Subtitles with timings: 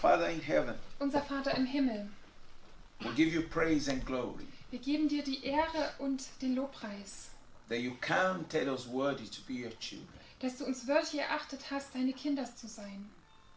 [0.00, 2.08] Father in heaven, Unser Vater im Himmel,
[3.00, 4.46] we give you praise and glory.
[4.70, 7.30] Wir geben dir die Ehre und den Lobpreis,
[7.68, 10.08] that you counted us worthy to be your children,
[10.40, 13.08] dass du uns würdig erachtet hast, deine Kinder zu sein,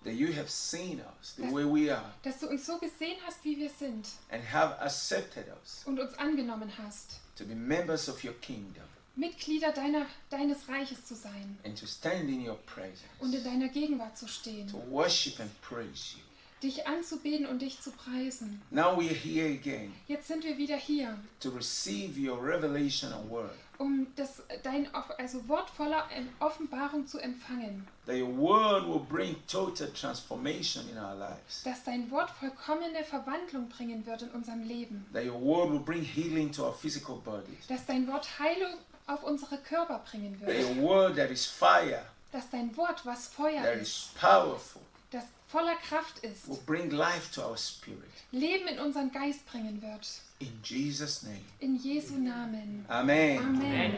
[0.04, 2.14] that you have seen us the way we are.
[2.24, 4.08] dass du uns so gesehen hast, wie wir sind.
[4.32, 8.84] And have accepted us und uns angenommen hast, to be members of your kingdom.
[9.16, 11.58] Mitglieder deiner, deines Reiches zu sein.
[11.66, 15.52] And to stand in your und in presence, deiner Gegenwart zu stehen, to worship and
[15.62, 16.24] praise you.
[16.62, 18.62] Dich anzubeten und dich zu preisen.
[18.70, 23.30] Now we are here again Jetzt sind wir wieder hier, to receive your revelation and
[23.30, 26.08] word, um das, dein also Wort voller
[26.40, 32.10] Offenbarung zu empfangen, that your word will bring total transformation in our lives, dass dein
[32.12, 36.66] Wort vollkommene Verwandlung bringen wird in unserem Leben, that your word will bring healing to
[36.66, 41.16] our physical bodies, dass dein Wort Heilung auf unsere Körper bringen that wird, your word
[41.16, 46.20] that is fire, dass dein Wort, was Feuer that ist, is powerful, das voller Kraft
[46.20, 48.00] ist, will bring life to our spirit.
[48.32, 50.08] Leben in unseren Geist bringen wird.
[50.40, 51.42] In Jesus' name.
[51.60, 52.86] In Jesu Namen.
[52.88, 53.38] Amen.
[53.40, 53.96] Amen.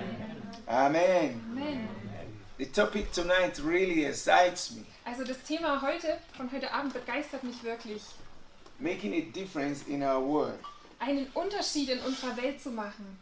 [0.67, 1.41] Amen.
[1.51, 1.87] Amen.
[2.57, 4.83] The topic tonight really excites me.
[5.05, 8.01] Also das Thema heute, von heute Abend begeistert mich wirklich.
[8.79, 10.59] Making a difference in our world,
[10.99, 13.17] Einen Unterschied in unserer Welt zu machen.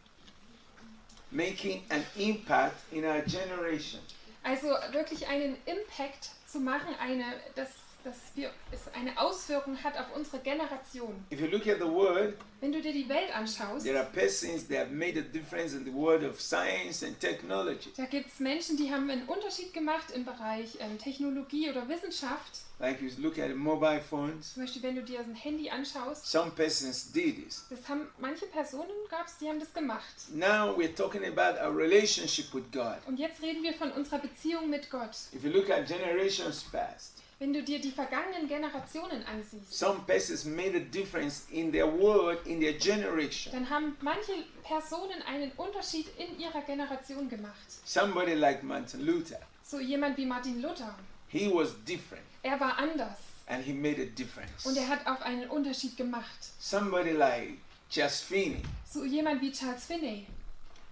[1.32, 4.00] making an impact in our generation.
[4.44, 7.24] Also wirklich einen Impact zu machen, eine,
[7.56, 7.70] dass,
[8.04, 11.26] dass wir, es eine Auswirkung hat auf unsere Generation.
[11.32, 14.68] If you look at the world, Wenn du dir die Welt anschaust, there are persons
[14.68, 17.92] that have made a difference in the world of science and technology.
[17.98, 22.62] da gibt es Menschen, die haben einen Unterschied gemacht im Bereich ähm, Technologie oder Wissenschaft.
[22.80, 26.52] Like you look at mobile phones, Zum Beispiel, wenn du dir ein Handy anschaust, some
[26.52, 27.66] persons did this.
[27.70, 30.14] das haben manche Personen gab es, die haben das gemacht.
[30.34, 32.98] Now we're talking about our relationship with God.
[33.08, 35.12] Und jetzt reden wir von unserer Beziehung mit Gott.
[35.34, 40.46] If you look at generations past, Wenn du dir die vergangenen Generationen ansiehst, some persons
[40.46, 43.52] made a difference in their world, in their generation.
[43.52, 47.56] dann haben manche Personen einen Unterschied in ihrer Generation gemacht.
[47.84, 50.94] Somebody like Martin Luther, So jemand wie Martin Luther.
[51.30, 54.64] he was different Er war anders and he made a difference.
[54.64, 56.52] und er hat auch einen Unterschied gemacht.
[56.60, 57.58] Somebody like
[57.90, 60.28] Charles Finney, So jemand wie Charles Finney.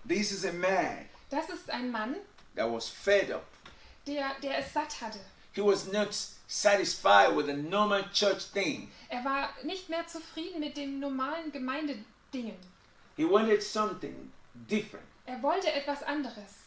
[0.07, 2.15] this is a man Das ist ein Mann,
[2.55, 3.45] that was fed up.
[4.07, 5.19] der, der es satt hatte.
[5.53, 6.09] He was not
[6.49, 8.89] satisfied with the normal church thing.
[9.09, 12.57] Er war nicht mehr zufrieden mit den normalen Gemeindedingen.
[13.15, 14.31] He wanted something
[14.67, 15.05] different.
[15.25, 16.65] Er wollte etwas anderes.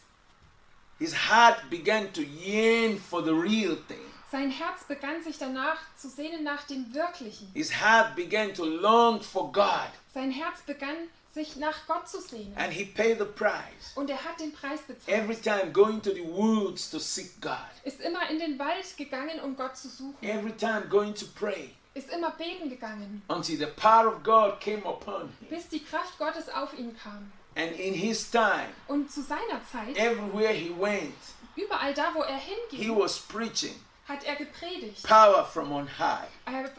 [0.99, 3.99] His heart began to yearn for the real thing.
[4.31, 7.51] Sein Herz begann sich danach zu sehnen nach dem Wirklichen.
[7.53, 12.53] His heart began to long for God Sein Herz begann sich nach Gott zu sehnen.
[12.57, 13.93] and he paid the price.
[13.95, 15.43] Und er hat den Preis Every bezahlt.
[15.43, 17.57] time going to the woods to seek God.
[17.83, 20.15] Ist immer in den Wald gegangen, um Gott zu suchen.
[20.21, 24.83] Every time going to pray Ist immer beten gegangen, until the power of God came
[24.85, 25.47] upon him.
[25.49, 27.31] bis die Kraft Gottes auf ihn kam.
[27.55, 31.13] And in his time, Und zu seiner Zeit, everywhere he went,
[31.55, 33.75] überall da, wo er he hinging, was preaching
[34.07, 35.03] hat er gepredigt.
[35.07, 36.27] power from on high.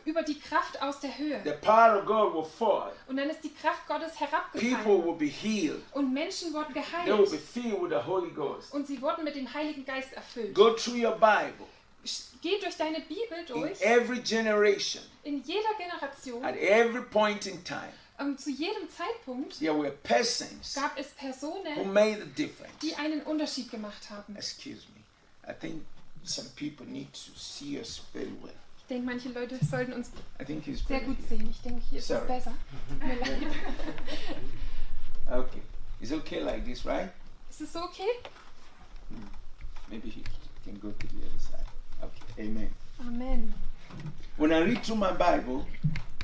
[0.05, 1.59] Über die Kraft aus der The Höhe.
[1.63, 2.93] power of God will fall.
[3.07, 5.05] Und dann ist die Kraft Gottes People herabgefallen.
[5.07, 5.83] will be healed.
[5.93, 7.41] Und Menschen wurden They will be geheilt.
[7.41, 8.73] filled with the Holy Ghost.
[8.75, 10.55] Und sie wurden mit dem Heiligen Geist erfüllt.
[10.55, 11.67] Go through your Bible.
[12.43, 13.81] Geh durch deine Bibel In durch.
[13.81, 17.89] every generation, In jeder Generation, at every point in time,
[18.21, 22.77] ähm, zu jedem Zeitpunkt there were persons gab es who Personen, made a difference.
[22.83, 24.37] die einen Unterschied gemacht haben.
[24.37, 25.51] Excuse me.
[25.51, 25.83] I think
[26.25, 28.53] some people need to see us very well.
[28.79, 31.49] Ich denke, manche Leute sollten uns I think he's sehr gut sehen.
[31.51, 32.27] Ich denke, hier ist es Sorry.
[32.27, 32.53] besser.
[33.03, 33.47] Mir leid.
[35.31, 35.63] Okay.
[36.01, 37.11] It's okay like this, right?
[37.49, 38.09] Ist es so okay?
[39.91, 40.23] Maybe he
[40.65, 41.67] can go to the other side.
[42.03, 42.43] Okay.
[42.47, 42.71] Amen.
[43.01, 43.55] Amen.
[44.37, 45.65] When I read through my Bible,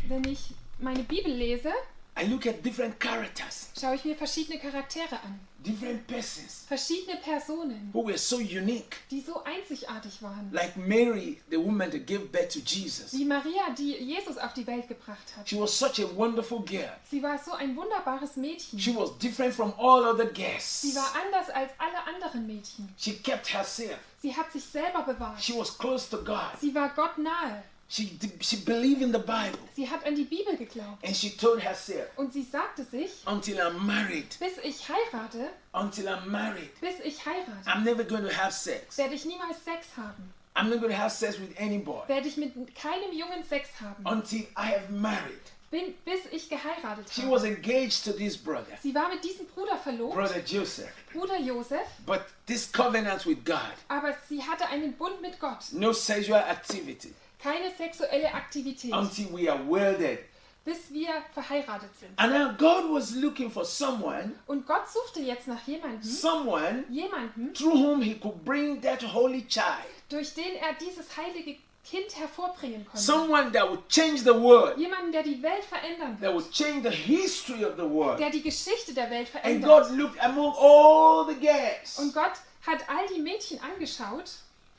[0.08, 1.72] Wenn ich meine Bibel lese,
[2.16, 5.40] I look at different characters, schaue ich mir verschiedene Charaktere an.
[5.62, 8.96] different persons Verschiedene Personen, who were so unique.
[9.10, 10.50] die so einzigartig waren.
[10.52, 13.12] Like Mary, the woman that gave birth to Jesus.
[13.12, 15.48] Wie Maria, die Jesus auf die Welt gebracht hat.
[15.48, 16.90] She was such a wonderful girl.
[17.10, 18.78] Sie war so ein wunderbares Mädchen.
[18.78, 20.82] She was different from all other girls.
[20.82, 22.88] Sie war anders als alle anderen Mädchen.
[22.98, 23.98] She kept herself.
[24.20, 25.42] Sie hat sich selber bewahrt.
[25.42, 26.58] She was close to God.
[26.60, 27.62] Sie war Gott nahe.
[27.92, 29.58] She, she believed in the Bible.
[29.74, 31.04] Sie hat an die Bibel geglaubt.
[31.04, 36.06] And she told herself, Und sie sagte sich, until I'm married, bis ich heirate, until
[36.08, 38.96] I'm married, bis ich heirate, I'm never going to have sex.
[38.96, 40.32] werde ich niemals Sex haben.
[40.54, 43.68] I'm not going to have sex with any boy Werde ich mit keinem Jungen Sex
[43.80, 44.04] haben.
[44.06, 45.42] until I have married.
[45.72, 47.32] Bin, bis ich geheiratet She habe.
[47.32, 50.92] was engaged to this brother, Sie war mit diesem Bruder verlobt, brother Joseph.
[51.12, 55.72] Bruder Josef, But this covenant with God, aber sie hatte einen Bund mit Gott.
[55.72, 60.18] no sexual activity, keine sexuelle Aktivität, until we are welded.
[60.64, 62.10] bis wir verheiratet sind.
[62.16, 67.54] And now God was looking for someone, Und Gott suchte jetzt nach jemandem, someone jemanden,
[67.54, 69.86] through whom he could bring that holy child.
[70.10, 72.98] durch den er dieses heilige Kind hervorbringen konnte.
[73.00, 76.82] Someone that would change the world, Jemanden, der die Welt verändern that wird, would change
[76.88, 78.20] the history of the world.
[78.20, 79.88] der die Geschichte der Welt And verändert.
[79.88, 81.98] God looked among all the girls.
[81.98, 82.32] Und Gott
[82.66, 84.30] hat all die Mädchen angeschaut.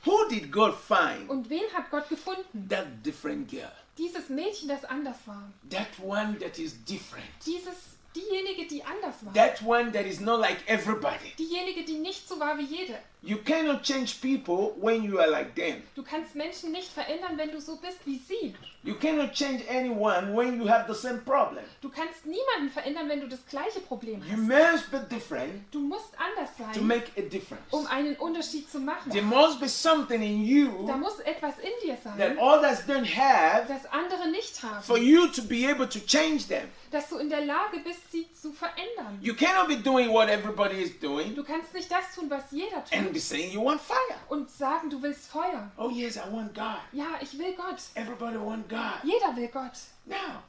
[0.04, 1.28] Who did God find?
[1.30, 2.68] Und wen hat Gott gefunden?
[2.68, 3.70] That different girl.
[3.98, 5.52] Dieses Mädchen, das anders war.
[5.70, 7.26] That one that is different.
[7.46, 9.32] Dieses, diejenige, die anders war.
[9.34, 11.32] That one that is not like everybody.
[11.38, 12.98] Diejenige, die nicht so war wie jede.
[13.24, 15.82] You cannot change people when you are like them.
[15.94, 18.52] Du kannst Menschen nicht verändern, wenn du so bist wie sie.
[18.82, 21.62] You cannot change anyone when you have the same problem.
[21.80, 24.72] Du kannst niemanden verändern, wenn du das gleiche Problem You hast.
[24.72, 27.62] must be different Du musst anders to sein, make a difference.
[27.70, 29.12] um einen Unterschied zu machen.
[29.12, 33.06] There must be something in Da you muss etwas in dir that sein, others don't
[33.06, 35.06] have das andere nicht for haben.
[35.06, 36.68] you to be able to change them.
[36.90, 39.18] Dass du in der Lage bist, sie zu verändern.
[39.20, 42.84] You cannot be doing what everybody is doing Du kannst nicht das tun, was jeder
[42.92, 43.96] and be tut saying you want fire.
[44.28, 45.70] und sagen, du willst Feuer.
[45.76, 46.78] Oh yes, I want God.
[46.92, 47.78] Ja, ich will Gott.
[47.94, 49.02] Everybody want God.
[49.02, 49.72] Jeder will Gott.
[50.06, 50.42] Now,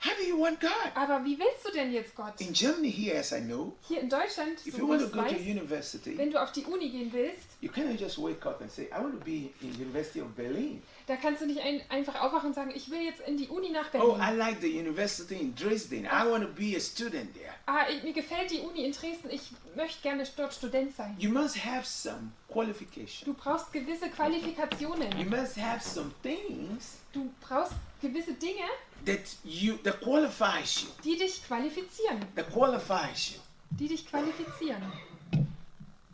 [0.00, 0.70] how do you want God?
[0.94, 2.40] Aber wie willst du denn jetzt Gott?
[2.40, 5.22] In Germany here, as I know, Hier in Deutschland, if so you want to go
[5.22, 8.60] to weiß, university, wenn du auf die Uni gehen willst, you cannot just wake up
[8.60, 10.82] and say, I want to be in University of Berlin.
[11.08, 13.70] Da kannst du nicht ein, einfach aufwachen und sagen, ich will jetzt in die Uni
[13.70, 14.20] nach Oh, Berlin.
[14.20, 16.04] I like the university in Dresden.
[16.04, 17.54] I want to be a student there.
[17.66, 21.16] ah, ich, mir gefällt die Uni in Dresden, ich möchte gerne dort Student sein.
[21.18, 23.24] You must have some qualification.
[23.24, 25.28] Du brauchst gewisse You Qualifikationen.
[25.30, 27.72] must have some things Du brauchst
[28.02, 28.68] gewisse Dinge,
[29.06, 30.88] that you that qualifies you.
[31.02, 32.20] die dich qualifizieren.
[32.36, 33.40] That qualifies you
[33.70, 34.82] Die dich qualifizieren.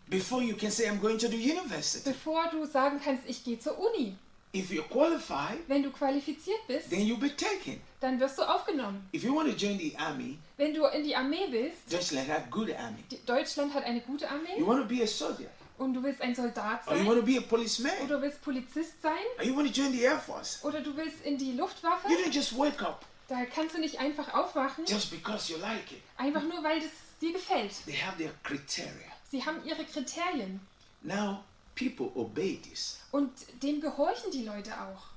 [0.09, 2.09] before you can say I'm going to the university.
[2.11, 4.17] Bevor du sagen kannst, ich gehe zur Uni.
[4.55, 7.81] If you're qualified, Wenn du qualifiziert bist, then you'll be taken.
[8.01, 9.09] dann wirst du aufgenommen.
[9.13, 12.49] If you want to join the army, Wenn du in die Armee willst, Deutschland have
[12.51, 13.03] good army.
[13.27, 15.49] Deutschland hat eine gute You Armee want to be a soldier,
[15.79, 18.23] und du willst ein Soldat or you sein want to be a policeman, oder du
[18.23, 20.61] willst Polizist sein or you want to join the air force.
[20.63, 23.99] oder du willst in die Luftwaffe, You don't just wake up da kannst du nicht
[23.99, 26.03] einfach aufwachen, just because you like it.
[26.17, 26.91] einfach nur weil es
[27.21, 27.73] dir gefällt.
[27.87, 29.11] They have their criteria.
[29.31, 30.61] Sie haben ihre Kriterien
[31.03, 31.43] Now,
[31.75, 32.99] people obey this.
[33.13, 33.31] und
[33.63, 35.15] dem gehorchen die Leute auch.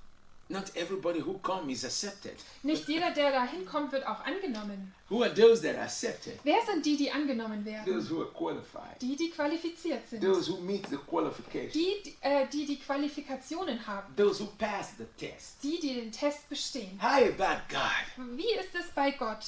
[0.50, 2.36] Not everybody who comes is accepted.
[2.64, 4.94] Nicht jeder, der da hinkommt, wird auch angenommen.
[5.10, 6.40] Who are those that are accepted?
[6.46, 7.86] Wer sind die, die angenommen werden?
[7.86, 9.02] Those who are qualified.
[9.02, 10.24] Die, die qualifiziert sind.
[10.24, 11.72] Those who meet the qualification.
[11.74, 14.16] Die, die, äh, die die Qualifikationen haben.
[14.16, 15.62] Those who pass the test.
[15.64, 16.98] Die, die den Test bestehen.
[17.02, 19.44] How about God, Wie ist es bei Gott,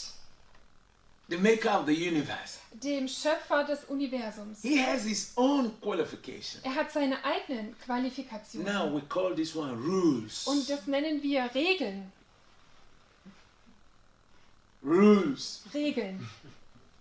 [1.29, 2.59] the maker of the universe?
[2.71, 4.61] dem Schöpfer des Universums?
[4.61, 6.61] He has his own qualification.
[6.63, 8.71] Er hat seine eigenen Qualifikationen.
[8.71, 10.47] Now we call this one rules.
[10.47, 12.11] Und das nennen wir Regeln.
[14.83, 15.63] Rules.
[15.73, 16.27] Regeln.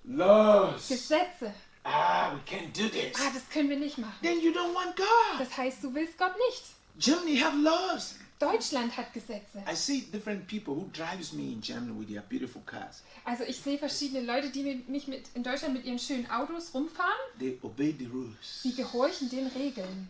[0.04, 0.88] Laws.
[0.88, 1.54] Gesetze.
[1.84, 3.14] Ah, we can't do this.
[3.16, 4.18] Ah, das können wir nicht machen.
[4.22, 5.38] Then you don't want God.
[5.38, 6.64] Das heißt, du willst Gott nicht.
[6.98, 8.16] Germany have laws.
[8.38, 9.62] Deutschland hat Gesetze.
[9.70, 13.02] I see different people who drives me in Germany with their beautiful cars.
[13.24, 16.72] Also ich sehe verschiedene Leute, die mit- mich mit, in Deutschland mit ihren schönen Autos
[16.72, 17.10] rumfahren.
[17.38, 20.08] They obey the rules Sie gehorchen den Regeln,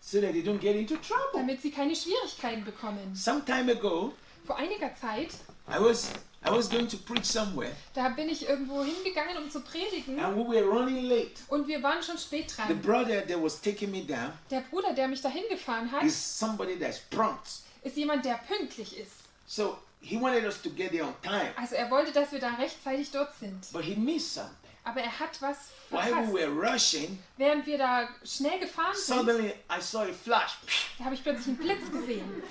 [0.00, 1.32] so that they don't get into trouble.
[1.34, 3.14] damit sie keine Schwierigkeiten bekommen.
[3.16, 4.12] Some time ago,
[4.46, 5.30] Vor einiger Zeit,
[5.68, 6.10] I was
[6.44, 10.18] I was going to preach somewhere, da bin ich irgendwo hingegangen, um zu predigen.
[10.18, 11.32] and we were running late.
[11.48, 12.80] Und wir waren schon spät The dran.
[12.82, 16.76] brother that was taking me down Der Bruder, der mich dahin gefahren hat, is somebody
[16.78, 17.60] that's prompt.
[17.84, 19.12] ist jemand, der pünktlich ist.
[19.46, 22.54] So he wanted us to get there on time, Also er wollte, dass wir da
[22.54, 23.70] rechtzeitig dort sind.
[23.72, 24.56] but he missed something.
[24.84, 25.56] Aber er hat was
[25.90, 26.32] While we verpasst.
[26.32, 30.58] were rushing, Während wir da schnell gefahren sind, suddenly I saw a flash.
[30.98, 32.24] da habe ich plötzlich einen Blitz gesehen.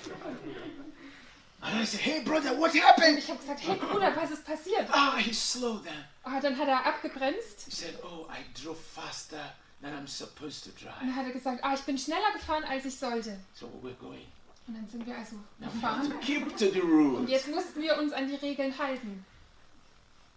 [1.64, 3.18] And I said, Hey, brother, what Und happened?
[3.18, 4.88] ich habe gesagt, hey Bruder, was ist passiert?
[4.90, 6.04] Ah, he slowed down.
[6.24, 10.70] Ah, dann hat er abgebremst He said, Oh, I drove faster than I'm supposed to
[10.70, 10.98] und drive.
[11.00, 13.38] dann hat er gesagt, ah, ich bin schneller gefahren, als ich sollte.
[13.54, 14.26] So we're going.
[14.66, 16.20] Und dann sind wir also Now to gefahren.
[16.20, 17.30] keep to the Und rules.
[17.30, 19.24] jetzt mussten wir uns an die Regeln halten.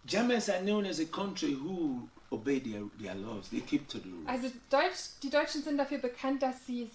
[0.05, 3.49] Germans are known as a country who obey their, their laws.
[3.49, 4.27] They keep to the rules.
[4.27, 6.89] Also Deutsch, die Deutschen sind dafür bekannt, dass sie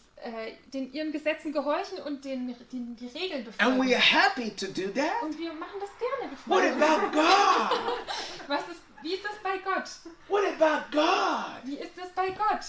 [0.72, 3.94] den, ihren Gesetzen gehorchen und den, den, die Regeln And we befolgen.
[3.94, 5.22] are happy to do that.
[5.22, 6.32] Und wir machen das gerne.
[6.46, 7.98] What about God?
[8.48, 9.88] Was ist, wie ist das bei Gott?
[10.28, 11.60] What about God?
[11.64, 12.64] Wie ist das bei Gott?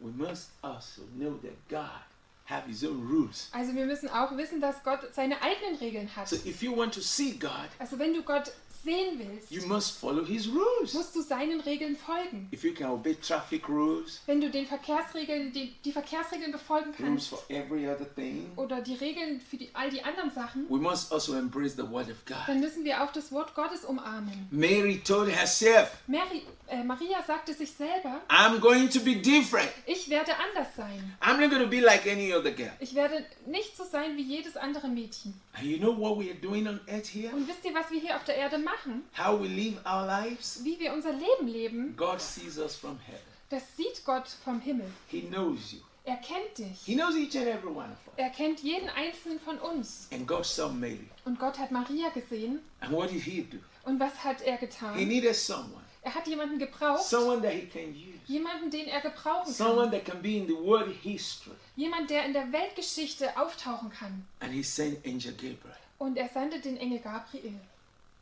[0.00, 2.02] We must also know that God
[2.44, 3.48] have his own rules.
[3.52, 6.28] Also wir müssen auch wissen, dass Gott seine eigenen Regeln hat.
[6.28, 8.52] So if you want to see God, Also wenn du Gott
[8.84, 10.94] sehen willst, you must follow his rules.
[10.94, 12.48] musst du seinen Regeln folgen.
[12.52, 16.96] If you can obey traffic rules, Wenn du den Verkehrsregeln, die, die Verkehrsregeln befolgen rules
[16.98, 20.78] kannst for every other thing, oder die Regeln für die, all die anderen Sachen, we
[20.78, 22.36] must also embrace the word of God.
[22.46, 24.46] dann müssen wir auch das Wort Gottes umarmen.
[24.50, 29.70] Mary told herself, Mary, äh, Maria sagte sich selber, I'm going to be different.
[29.86, 31.16] ich werde anders sein.
[31.20, 32.70] I'm not going to be like any other girl.
[32.80, 35.34] Ich werde nicht so sein wie jedes andere Mädchen.
[35.54, 37.32] And you know what we are doing on earth here?
[37.34, 39.04] Und wisst ihr, was wir hier auf der Erde machen?
[39.16, 40.62] How we live our lives?
[40.64, 43.20] Wie wir unser Leben leben, God sees us from heaven.
[43.50, 44.86] das sieht Gott vom Himmel.
[45.08, 45.78] He knows you.
[46.04, 46.80] Er kennt dich.
[46.86, 48.14] He knows each and every one of us.
[48.16, 50.08] Er kennt jeden einzelnen von uns.
[50.10, 51.08] And God saw Mary.
[51.26, 52.60] Und Gott hat Maria gesehen.
[52.80, 53.58] And what did he do?
[53.84, 54.94] Und was hat er He getan?
[55.06, 55.82] needed someone.
[56.08, 57.02] Er hat jemanden gebraucht.
[57.04, 58.18] Someone that he can use.
[58.26, 59.92] Jemanden, den er gebrauchen Someone kann.
[59.92, 61.54] that can be in the world history.
[61.76, 64.26] Jemand, der in der Weltgeschichte auftauchen kann.
[64.40, 65.76] And he sent Angel Gabriel.
[65.98, 67.60] Und er sandte den Engel Gabriel.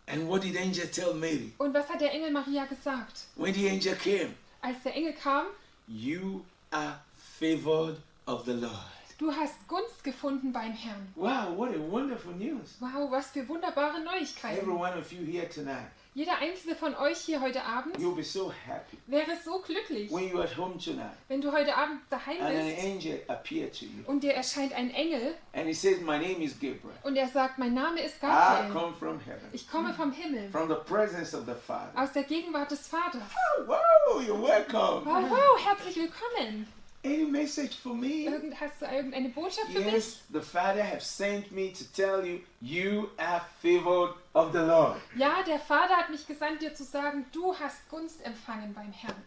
[0.09, 1.53] And what did Angel tell Mary?
[1.59, 3.27] Und was hat der Engel Maria gesagt?
[3.37, 5.47] When the angel came, Als der Engel kam,
[5.87, 6.99] you are
[7.39, 8.73] favored of the Lord.
[9.19, 11.07] du hast Gunst gefunden beim Herrn.
[11.15, 12.75] Wow, what a wonderful news.
[12.81, 14.69] Wow, was für wunderbare Every Neuigkeiten.
[14.71, 18.51] one of you here tonight, Jeder einzelne von euch hier heute Abend you'll be so
[18.67, 22.57] happy wäre so glücklich, when you're at home tonight wenn du heute Abend daheim and
[22.57, 26.17] an bist angel appeared to you und dir erscheint ein Engel and he says, My
[26.17, 26.97] name is Gabriel.
[27.03, 28.73] und er sagt, mein Name ist I Gabriel.
[28.73, 31.93] come from heaven, Ich komme vom Himmel, from the presence of the Father.
[31.95, 33.21] aus der Gegenwart des Vaters.
[33.59, 35.05] Oh, wow, you're welcome.
[35.05, 36.67] Wow, wow, herzlich willkommen.
[37.07, 38.25] Any message for me?
[38.25, 39.93] Irgend, hast du irgendeine Botschaft für mich?
[39.93, 44.97] Yes, the Father has sent me to tell you, you are favored of the Lord.
[45.17, 49.23] Ja, der Vater hat mich gesandt, dir zu sagen, du hast Gunst empfangen beim Herrn.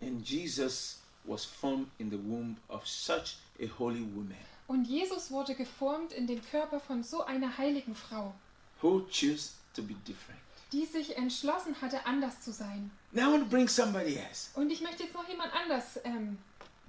[0.00, 5.54] And Jesus was formed in the womb of such a holy woman Und Jesus wurde
[5.54, 8.34] geformt in dem Körper von so einer heiligen Frau,
[8.82, 10.38] who chose to be different.
[10.72, 12.90] die sich entschlossen hatte, anders zu sein.
[13.12, 14.50] Now I want to bring somebody else.
[14.54, 16.38] Und ich möchte jetzt noch jemand anders ähm,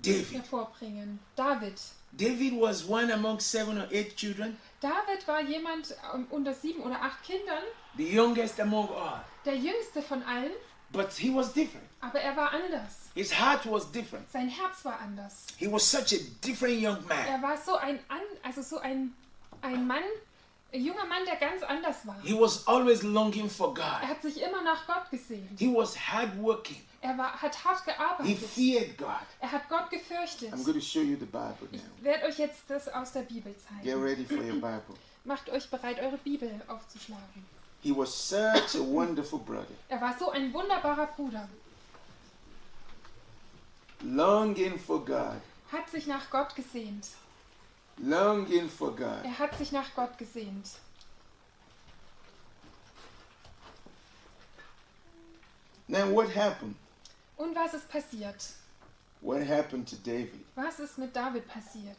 [0.01, 0.33] David.
[0.33, 1.19] hervorbringen.
[1.35, 1.79] David.
[2.11, 6.99] David was one among seven or eight children, David war jemand ähm, unter sieben oder
[7.01, 7.63] acht Kindern,
[7.97, 9.21] the youngest among all.
[9.45, 10.51] der jüngste von allen,
[10.91, 11.85] But he was different.
[12.01, 13.09] aber er war anders.
[13.13, 14.29] His heart was different.
[14.31, 15.45] Sein Herz war anders.
[15.57, 17.27] He was such a different young man.
[17.27, 19.13] Er war so ein, an, also so ein,
[19.61, 20.01] ein Mann,
[20.71, 22.17] ein junger Mann, der ganz anders war.
[22.23, 24.09] He was always longing for Er God.
[24.09, 25.57] hat sich immer nach Gott gesehnt.
[25.59, 26.81] He was hardworking.
[27.01, 28.37] Er war, hat hart He gearbeitet.
[28.49, 29.07] feared God.
[29.39, 30.53] Er hat Gott gefürchtet.
[30.53, 31.89] I'm going to show you the Bible Ich now.
[32.01, 34.03] werde euch jetzt das aus der Bibel Get zeigen.
[34.03, 34.95] ready for your Bible.
[35.23, 37.45] Macht euch bereit, eure Bibel aufzuschlagen.
[37.81, 41.47] He was such a wonderful brother, Er war so ein wunderbarer Bruder.
[44.03, 47.07] longing for God, Hat sich nach Gott gesehnt.
[48.01, 49.23] Longing for God.
[49.23, 50.79] Er hat sich nach Gott gesehnt.
[55.87, 56.75] Now, what happened?
[57.37, 58.53] Und was ist passiert?
[59.21, 60.45] What happened to David?
[60.55, 61.97] Was ist mit David passiert?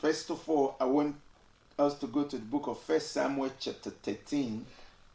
[0.00, 1.16] First of all, I want
[1.76, 4.64] us to go to the book of First Samuel, chapter 13,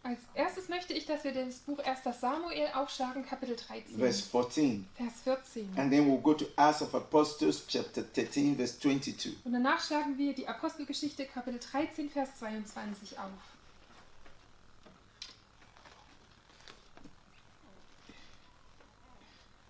[0.05, 2.19] Als erstes möchte ich, dass wir das Buch 1.
[2.19, 4.85] Samuel aufschlagen, Kapitel 13, verse 14.
[4.95, 5.77] Vers 14.
[5.77, 9.37] And then we'll go to Acts of Apostles, chapter 13, verse 22.
[9.45, 13.31] Und danach schlagen wir die Apostelgeschichte, Kapitel 13, Vers 22 auf.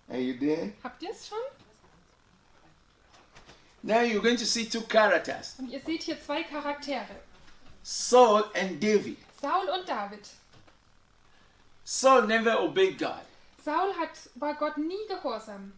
[0.08, 0.72] Are you there?
[0.82, 1.38] Habt ihr es schon?
[3.82, 7.06] Now you're going to see two characters Und ihr seht hier zwei Charaktere.
[7.84, 9.18] Saul and David.
[9.44, 10.26] Saul und David.
[11.84, 13.20] Saul never obeyed God.
[13.62, 15.72] Saul hat, war Gott nie gehorsam.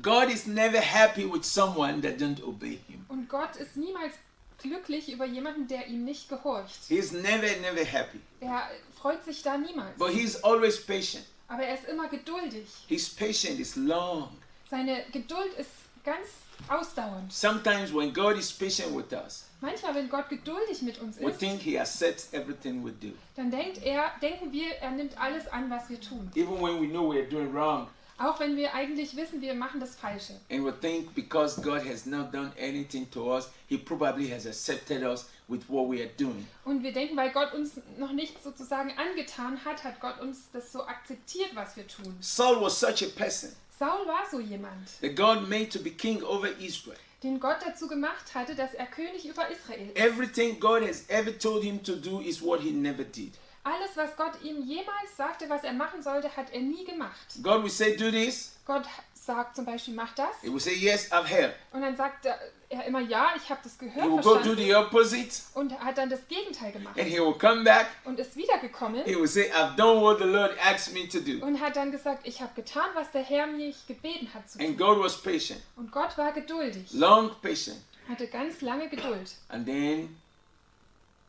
[0.00, 3.04] God is never happy with someone that don't obey him.
[3.10, 4.14] Und Gott ist niemals
[4.56, 6.88] glücklich über jemanden, der ihm nicht gehorcht.
[6.88, 8.20] He's never, never happy.
[8.40, 9.98] Er freut sich da niemals.
[9.98, 11.26] But he's always patient.
[11.48, 12.68] Aber er ist immer geduldig.
[12.88, 14.30] His patience is long.
[14.70, 15.70] Seine Geduld ist
[16.04, 16.28] ganz
[16.68, 17.30] ausdauernd.
[17.30, 21.38] Sometimes when God is patient with us, Manchmal, wenn Gott geduldig mit uns we ist,
[21.38, 23.12] think he accepts everything we do.
[23.36, 26.30] dann denkt er, denken wir, er nimmt alles an, was wir tun.
[26.34, 27.86] Even when we know we're doing wrong.
[28.18, 30.34] Auch wenn wir eigentlich wissen, wir machen das Falsche.
[30.50, 35.02] And we think because God has not done anything to us, he probably has accepted
[35.02, 36.46] us with what we are doing.
[36.66, 40.70] Und wir denken, weil Gott uns noch nicht sozusagen angetan hat, hat Gott uns das
[40.70, 42.14] so akzeptiert, was wir tun.
[42.20, 46.22] Saul was such a person Saul war so jemand, that God made to be king
[46.22, 46.98] over Israel.
[47.22, 49.96] Den Gott dazu gemacht hatte, dass er König über Israel ist.
[49.96, 53.32] Everything God has ever told him to do is what he never did.
[53.62, 57.42] Alles, was Gott ihm jemals sagte, was er machen sollte, hat er nie gemacht.
[57.42, 58.52] God will say, Do this.
[58.64, 60.40] Gott sagt zum Beispiel, mach das.
[60.40, 61.54] He will say, Yes, I've heard.
[61.72, 62.38] Und dann sagt er
[62.70, 65.42] er immer, ja, ich habe das He gehört, will go do the opposite.
[65.54, 66.98] Und hat dann das Gegenteil gemacht.
[66.98, 67.88] And he will come back.
[68.04, 71.44] Und ist wiedergekommen He will say, I've done what the Lord asked me to do.
[71.44, 74.68] und hat dann gesagt, ich habe getan, was der Herr mich gebeten hat zu And
[74.68, 74.76] tun.
[74.78, 77.78] God was patient, Und Gott war geduldig, long patient.
[78.08, 79.32] hatte ganz lange Geduld.
[79.48, 80.16] And then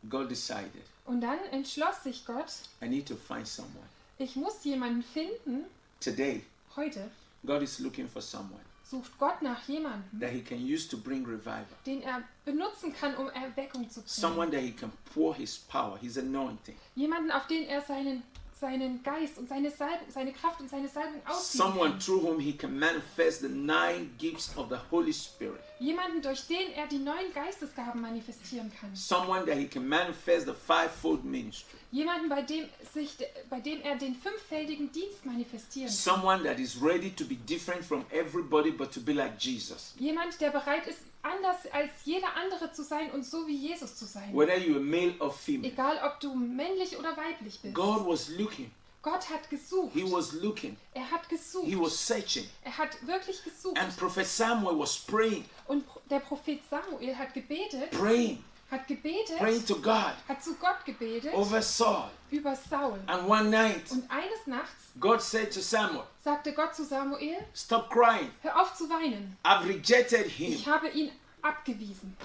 [0.09, 3.87] God decided, Und dann entschloss sich Gott, I need to find someone.
[4.19, 5.65] ich muss jemanden finden.
[5.99, 6.43] Today,
[6.75, 7.09] Heute
[7.45, 11.25] God is looking for someone sucht Gott nach jemandem, that He can use to bring
[11.25, 11.65] revival.
[11.85, 14.07] den er benutzen kann, um Erweckung zu bringen.
[14.07, 16.75] Someone that He can pour His power, His anointing.
[16.95, 18.23] Jemanden, auf den er seinen,
[18.59, 22.53] seinen Geist und seine, Salbung, seine Kraft und seine Salbung ausüben Someone through whom He
[22.53, 25.61] can manifest the nine gifts of the Holy Spirit.
[25.81, 28.95] Jemanden, durch den er die neuen Geistesgaben manifestieren kann.
[28.95, 31.79] Someone that He can manifest the fivefold ministry.
[31.91, 33.17] Jemanden, bei dem, sich,
[33.49, 35.95] bei dem er den fünffältigen Dienst manifestieren kann.
[35.95, 39.95] Someone that is ready to be different from everybody but to be like Jesus.
[39.97, 44.05] Jemand, der bereit ist, anders als jeder andere zu sein und so wie Jesus zu
[44.05, 44.31] sein.
[44.35, 45.71] Whether you're male or female.
[45.71, 47.73] Egal, ob du männlich oder weiblich bist.
[47.73, 48.69] God was looking.
[49.01, 49.93] Gott hat gesucht.
[49.93, 50.77] He was looking.
[50.93, 51.65] Er hat gesucht.
[51.65, 52.47] He was searching.
[52.63, 53.77] Er hat wirklich gesucht.
[53.79, 59.65] And Prophet Samuel was praying, Und der Prophet Samuel hat gebetet, praying, hat gebetet, praying
[59.65, 62.09] to God hat zu Gott gebetet over Saul.
[62.29, 62.99] über Saul.
[63.07, 67.89] And one night, Und eines Nachts God said to Samuel, sagte Gott zu Samuel, Stop
[67.89, 68.29] crying.
[68.43, 69.35] hör auf zu weinen.
[69.43, 70.53] I've rejected him.
[70.53, 72.15] Ich habe ihn abgewiesen.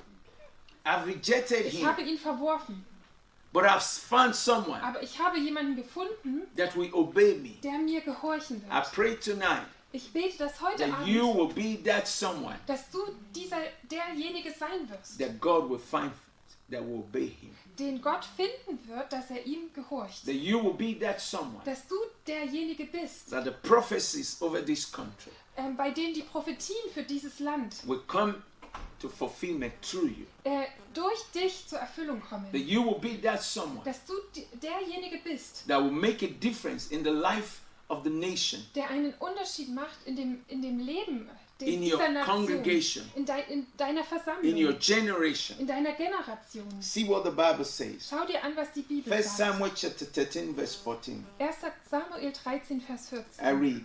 [0.84, 1.86] I've rejected Ich him.
[1.88, 2.84] habe ihn verworfen.
[3.56, 7.52] But I've found someone Aber ich habe jemanden gefunden, that will obey me.
[7.62, 8.92] der mir gehorchen I wird.
[8.92, 12.98] pray tonight Ich bete das heute that you Abend, will be that someone dass du
[13.34, 13.56] dieser
[13.90, 16.12] derjenige sein wirst, that God will find
[16.70, 17.56] that will obey him.
[17.78, 20.26] den Gott finden wird, dass er ihm gehorcht.
[20.26, 21.94] That you will be that someone Dass du
[22.26, 27.38] derjenige bist, that the prophecies over this country ähm, bei dem die Prophetien für dieses
[27.38, 28.34] Land will come
[29.00, 30.26] to fulfillment through you.
[30.44, 32.50] äh, durch dich zur Erfüllung kommen.
[32.52, 34.14] That you will be that someone Dass du
[34.60, 39.12] derjenige bist, that will make a difference in the life of the nation, der einen
[39.18, 41.28] Unterschied macht in dem, in dem Leben
[41.60, 44.00] de- in your Nation, congregation, in, dei, in deiner
[44.42, 45.56] in your Versammlung, generation.
[45.60, 46.66] in deiner Generation.
[46.82, 48.08] See what the Bible says.
[48.10, 49.52] Schau dir an, was die Bibel First sagt.
[49.52, 51.24] Samuel chapter 13, verse 14.
[51.38, 51.54] 1.
[51.88, 53.60] Samuel 13, Vers I 14.
[53.60, 53.84] read.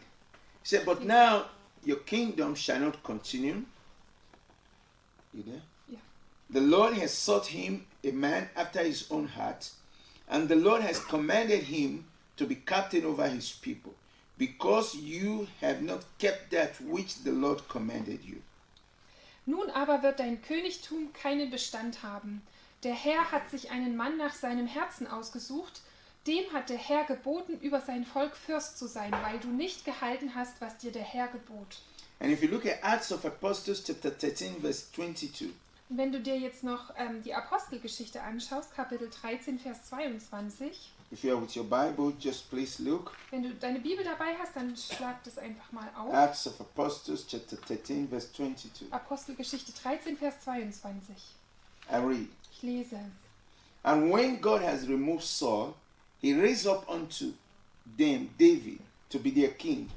[0.64, 1.46] He said, But now
[1.84, 3.64] your kingdom shall not continue.
[5.34, 5.62] You there?
[5.90, 6.00] Yeah.
[6.50, 9.72] The Lord has sought him a man after his own heart,
[10.28, 12.06] and the Lord has commanded him
[12.38, 13.94] to be captain over his people,
[14.38, 18.42] because you have not kept that which the Lord commanded you.
[19.46, 22.42] Nun aber wird dein Königtum keinen Bestand haben.
[22.84, 25.82] Der Herr hat sich einen Mann nach seinem Herzen ausgesucht,
[26.28, 30.36] dem hat der Herr geboten, über sein Volk Fürst zu sein, weil du nicht gehalten
[30.36, 31.80] hast, was dir der Herr gebot.
[32.22, 35.50] And if you look at Acts of Apostles chapter 13, verse 22,
[35.90, 40.70] Und wenn du dir jetzt noch ähm, die Apostelgeschichte anschaust, Kapitel 13, Vers 22,
[41.12, 43.12] if you are with your Bible, just please look.
[43.32, 46.14] wenn du deine Bibel dabei hast, dann schlag das einfach mal auf.
[46.14, 48.88] Acts of Apostles chapter 13, verse 22.
[48.94, 51.16] Apostelgeschichte 13, Vers 22.
[51.92, 52.28] I read.
[52.54, 53.00] Ich lese.
[53.84, 55.74] And when God has removed Saul,
[56.22, 57.34] he raised up unto
[57.98, 58.80] them David
[59.10, 59.90] to be their king,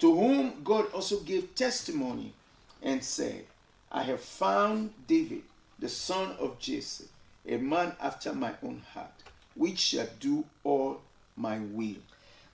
[0.00, 2.32] to whom God also gave testimony
[2.82, 3.44] and said,
[3.92, 5.42] I have found David,
[5.78, 7.08] the son of Jesse,
[7.46, 9.12] a man after my own heart,
[9.54, 11.00] which shall do all
[11.36, 12.00] my will.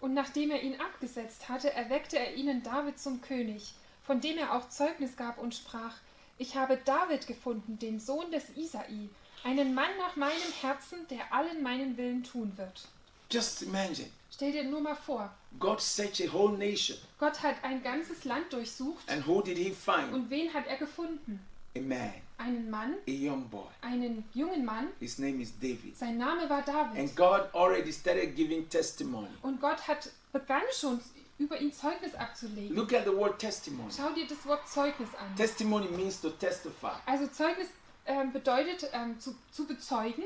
[0.00, 3.72] Und nachdem er ihn abgesetzt hatte, erweckte er ihnen David zum König,
[4.04, 5.94] von dem er auch Zeugnis gab und sprach,
[6.38, 9.08] ich habe David gefunden, den Sohn des Isai,
[9.44, 12.88] einen Mann nach meinem Herzen, der allen meinen Willen tun wird.
[13.30, 17.82] Just imagine, Stell dir nur mal vor, God searched a whole nation, Gott hat ein
[17.82, 20.12] ganzes Land durchsucht and who did he find?
[20.12, 21.40] und wen hat er gefunden?
[21.76, 23.66] A man, Einen Mann, a young boy.
[23.80, 25.96] einen jungen Mann, His name is David.
[25.96, 26.98] sein Name war David.
[26.98, 29.28] And God already started giving testimony.
[29.42, 31.00] Und Gott hat begann schon
[31.38, 32.76] über ihn Zeugnis abzulegen.
[32.76, 33.90] Look at the word testimony.
[33.94, 35.34] Schau dir das Wort Zeugnis an.
[35.36, 36.92] Testimony means to testify.
[37.06, 37.68] Also Zeugnis
[38.06, 40.24] ähm, bedeutet ähm, zu, zu bezeugen.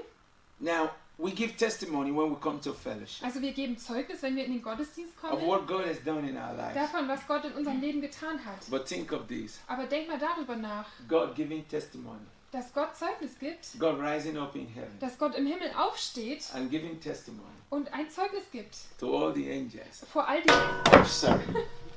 [0.60, 0.90] Now,
[1.22, 4.52] we give testimony when we come to fellowship Also wir geben Zeugnis, wenn wir in
[4.52, 6.74] den Gottesdienst of kommen, what God has done in our lives.
[6.74, 8.68] davon, was Gott in unserem Leben getan hat.
[8.70, 12.20] But think of this Aber denk mal darüber nach, God giving testimony,
[12.52, 16.70] dass Gott Zeugnis gibt, God rising up in heaven dass Gott im Himmel aufsteht and
[16.70, 18.76] giving testimony und ein Zeugnis gibt.
[18.98, 20.04] to all the angels.
[20.12, 20.54] Vor all den,
[20.92, 21.40] Oh, sorry.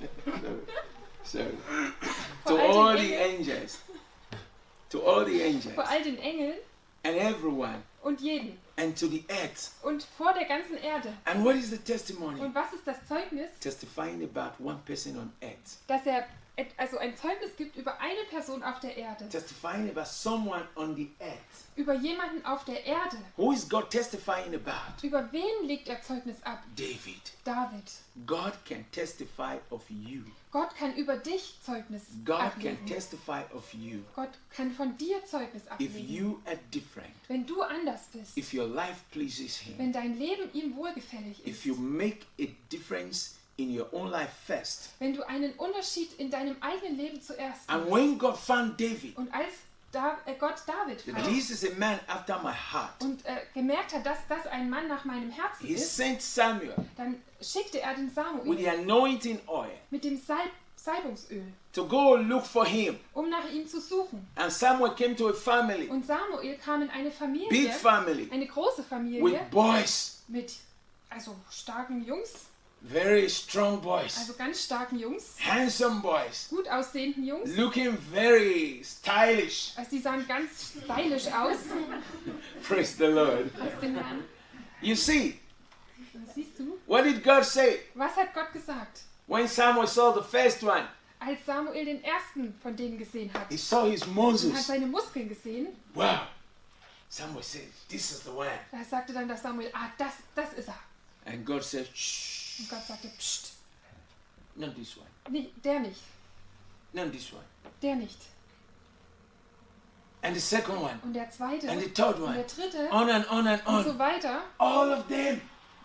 [1.24, 1.58] sorry.
[2.44, 3.80] Vor To all all the angels.
[4.90, 6.58] To all the angels vor all den Engeln
[7.04, 9.72] and everyone und jeden, and to the earth.
[9.84, 11.14] und vor der ganzen Erde.
[11.26, 12.40] And what is the testimony?
[12.40, 13.50] Und was ist das Zeugnis?
[13.60, 15.78] Testifying about one person on earth.
[15.88, 16.26] Dass er
[16.78, 19.28] also ein Zeugnis gibt über eine Person auf der Erde.
[19.30, 21.66] Testifying about someone on the earth.
[21.76, 23.18] Über jemanden auf der Erde.
[23.38, 25.06] Who is God testifying about?
[25.06, 26.64] Über wen legt er Zeugnis ab?
[26.76, 27.22] David.
[27.44, 27.92] David.
[28.28, 30.24] God can testify of you.
[30.54, 32.86] Gott kann über dich Zeugnis God can ablegen.
[32.86, 34.02] testify of you.
[34.16, 36.08] Gott kann von dir Zeugnis If ablegen.
[36.14, 38.38] you are different, Wenn du anders bist.
[38.38, 41.48] if your life pleases Him, Wenn dein Leben ihm wohlgefällig ist.
[41.48, 44.90] if you make a difference in your own life first.
[45.00, 47.92] Wenn du einen Unterschied in deinem eigenen Leben zuerst And machst.
[47.96, 49.54] when God found David, Und als
[49.94, 53.94] da äh, Gott David fand this is a man after my heart, und äh, gemerkt
[53.94, 57.94] hat, dass das ein Mann nach meinem Herzen he ist, sent Samuel dann schickte er
[57.94, 63.00] den with Samuel the anointing oil mit dem Salb Salbungsöl, to go look for him.
[63.14, 64.28] um nach ihm zu suchen.
[64.36, 68.48] And Samuel came to a family, Und Samuel kam in eine big Familie, family, eine
[68.48, 70.54] große with Familie boys, mit
[71.10, 72.48] also starken Jungs,
[72.84, 77.56] very strong boys, also ganz starken Jungs, handsome boys, gut aussehenden Jungs.
[77.58, 79.72] looking very stylish.
[79.78, 81.58] Also die sahen ganz stylisch aus.
[82.68, 83.50] Praise the Lord.
[84.82, 85.40] You see,
[86.36, 86.78] Siehst du?
[86.86, 89.04] what did God say Was hat Gott gesagt?
[89.28, 90.86] when Samuel saw the first one?
[91.20, 95.30] Als Samuel den ersten von denen gesehen hat, He saw his und hat seine Muskeln
[95.30, 96.28] gesehen, Wow.
[97.08, 98.50] Samuel said, This is the one.
[98.72, 100.80] da sagte dann der Samuel, ah, das, das ist er.
[101.26, 103.54] And God said, Shh, Und Gott sagte, pst,
[104.56, 106.02] not this one, nee, der nicht,
[106.94, 107.44] not this one.
[107.82, 108.20] der nicht.
[110.22, 113.10] And the second one, Und der zweite and the third und der one, dritte on
[113.10, 113.84] and on and und on.
[113.84, 114.42] so weiter.
[114.58, 115.42] All of them.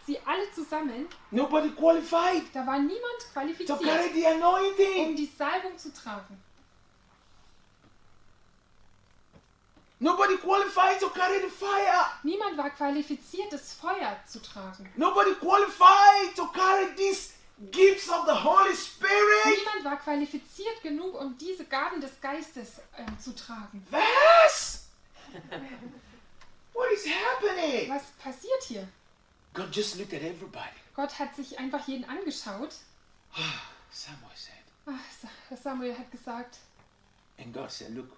[0.06, 5.16] Sie alle zusammen, Nobody qualified da war niemand to carry qualifiziert, the um anointing.
[5.16, 6.40] die Salbung zu tragen.
[10.00, 12.06] Nobody qualified to carry the fire.
[12.22, 14.88] Niemand war qualifiziert, das Feuer zu tragen.
[14.96, 17.32] Nobody qualified to carry these
[17.72, 19.58] gifts of the Holy Spirit.
[19.58, 23.84] Niemand war qualifiziert genug, um diese Gaben des Geistes ähm, zu tragen.
[23.90, 24.84] Was?
[26.72, 27.88] What is happening?
[27.90, 28.88] Was passiert hier?
[29.54, 30.70] God just looked at everybody.
[30.94, 32.74] Gott hat sich einfach jeden angeschaut.
[33.90, 34.54] Samuel said,
[34.86, 36.58] Ach, Sa- Samuel hat gesagt,
[37.38, 38.10] and God said, Look,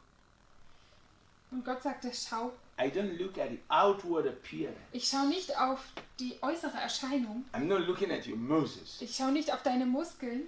[1.51, 4.79] und Gott sagte, schau, I don't look at the outward appearance.
[4.93, 5.81] ich schaue nicht auf
[6.19, 7.45] die äußere Erscheinung.
[7.53, 9.01] I'm not looking at your Moses.
[9.01, 10.43] Ich schaue nicht auf deine Muskeln.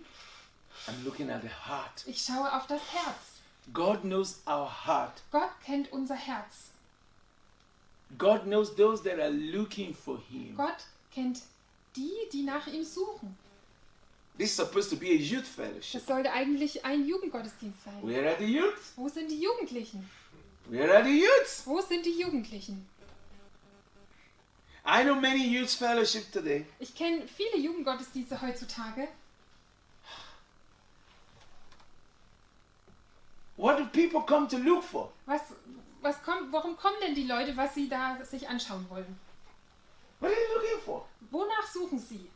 [0.86, 2.04] I'm looking at the heart.
[2.06, 3.40] Ich schaue auf das Herz.
[3.72, 5.22] God knows our heart.
[5.30, 6.70] Gott kennt unser Herz.
[8.18, 10.54] God knows those that are looking for Him.
[10.56, 11.42] Gott kennt
[11.96, 13.36] die, die nach ihm suchen.
[14.38, 16.00] This is supposed to be a youth fellowship.
[16.00, 18.02] Das sollte eigentlich ein Jugendgottesdienst sein.
[18.02, 18.80] Where are the youth?
[18.96, 20.08] Wo sind die Jugendlichen?
[20.72, 21.66] Where are the youths?
[21.66, 22.88] Wo sind die Jugendlichen?
[24.86, 26.64] I know many youth fellowship today.
[26.78, 29.08] Ich kenne viele Jugendgottesdienste heutzutage.
[33.58, 35.12] What do people come to look for?
[35.26, 35.42] Was,
[36.00, 39.20] was kommt, warum kommen denn die Leute, was sie da sich anschauen wollen?
[40.20, 41.06] What are they looking for?
[41.30, 42.30] Wonach suchen sie?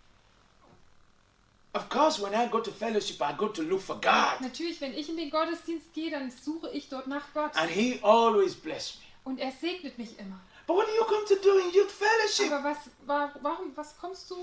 [1.76, 4.40] Of course, when I go to fellowship, I go to look for God.
[4.40, 7.54] Natürlich, wenn ich in den Gottesdienst gehe, dann suche ich dort nach Gott.
[7.54, 9.04] And He always bless me.
[9.24, 10.40] Und er segnet mich immer.
[10.66, 12.50] But what do you come to do in youth fellowship?
[12.52, 14.36] Aber was, wa- warum, was kommst du,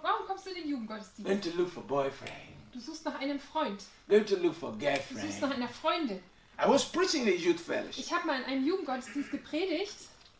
[0.00, 1.24] warum kommst du in den Jugendgottesdienst?
[1.26, 2.32] Going to look for boyfriend.
[2.72, 3.82] Du suchst nach einem Freund.
[4.08, 5.40] Going to look for Du suchst girlfriend.
[5.42, 6.22] nach einer Freundin.
[6.58, 7.98] I was preaching in a youth fellowship.
[7.98, 9.94] Ich habe mal in einem Jugendgottesdienst gepredigt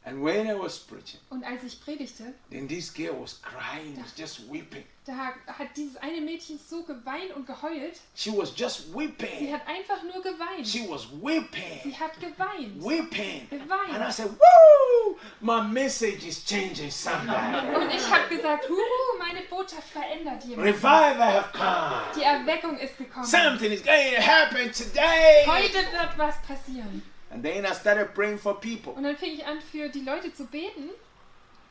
[0.06, 4.14] And when I was preaching, und als ich predigte, then this girl was crying, was
[4.16, 4.84] just weeping.
[5.04, 7.98] da hat dieses eine Mädchen so geweint und geheult.
[8.14, 9.52] She was just Sie weeping.
[9.52, 10.64] hat einfach nur geweint.
[10.64, 12.80] She was Sie weeping, hat geweint.
[12.80, 13.48] weeping.
[13.50, 13.94] Geweint.
[13.94, 15.16] And I said, Woo!
[15.40, 17.74] My message is changing somebody.
[17.74, 20.72] Und ich habe gesagt, Huhu, meine Botschaft verändert jemanden.
[20.72, 22.02] Revival have come.
[22.14, 23.26] Die Erweckung ist gekommen.
[23.26, 25.44] Something is going to happen today.
[25.46, 27.02] Heute wird was passieren.
[27.36, 28.94] And then I started praying for people.
[28.94, 30.88] Und dann fing ich an, für die Leute zu beten.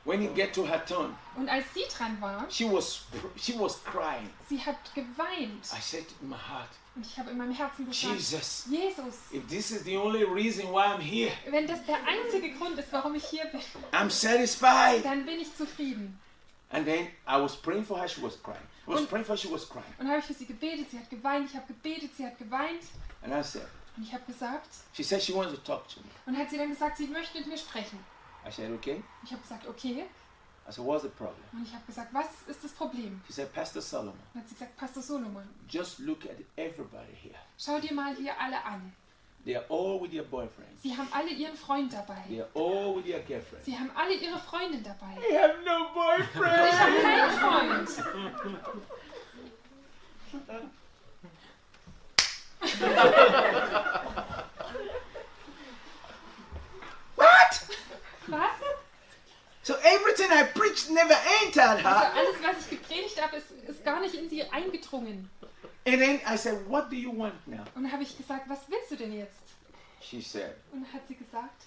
[0.03, 3.01] When it get to her turn, Und als sie dran war, she was
[3.35, 4.29] she was crying.
[4.47, 5.65] sie hat geweint.
[5.75, 9.47] I said in my heart, Und ich habe in meinem Herzen gesagt, Jesus, Jesus, if
[9.47, 13.15] this is the only reason why I'm here, wenn das der einzige Grund ist, warum
[13.15, 13.59] ich hier bin,
[13.91, 15.03] I'm satisfied.
[15.03, 16.19] dann bin ich zufrieden.
[16.69, 18.61] And then I was praying for her, she was crying.
[18.87, 19.85] I was Und- praying for her, she was crying.
[19.97, 22.83] Und habe ich für sie gebetet, sie hat geweint, ich habe gebetet, sie hat geweint.
[23.23, 23.65] And I said,
[23.97, 26.07] Und ich habe gesagt, she said she wants to talk to me.
[26.25, 27.99] und hat sie dann gesagt, sie möchte mit mir sprechen.
[28.45, 29.01] I said, okay.
[29.23, 30.05] Ich habe gesagt, okay.
[30.67, 31.43] I said, what's the problem?
[31.53, 33.21] Und ich habe gesagt, was ist das Problem?
[33.27, 37.35] She said, Pastor Solomon, Und hat sie gesagt, Pastor Solomon, just look at everybody here.
[37.57, 38.93] schau dir mal hier alle an.
[39.45, 40.81] They are all with their boyfriends.
[40.81, 42.23] Sie haben alle ihren Freund dabei.
[42.27, 43.63] They are all with their girlfriends.
[43.65, 45.15] Sie haben alle ihre Freundin dabei.
[45.21, 45.85] I have no
[46.17, 46.79] Ich boyfriend.
[46.79, 47.89] habe keinen Freund.
[57.15, 57.67] what?
[58.27, 58.51] Was?
[59.63, 62.11] So everything I preached never entered Also her.
[62.15, 65.29] alles, was ich gepredigt habe, ist, ist gar nicht in sie eingedrungen.
[65.87, 67.63] And then I said, What do you want now?
[67.75, 69.39] Und dann habe ich gesagt, was willst du denn jetzt?
[70.01, 71.63] She said, Und dann hat sie gesagt,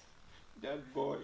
[0.61, 1.17] That boy.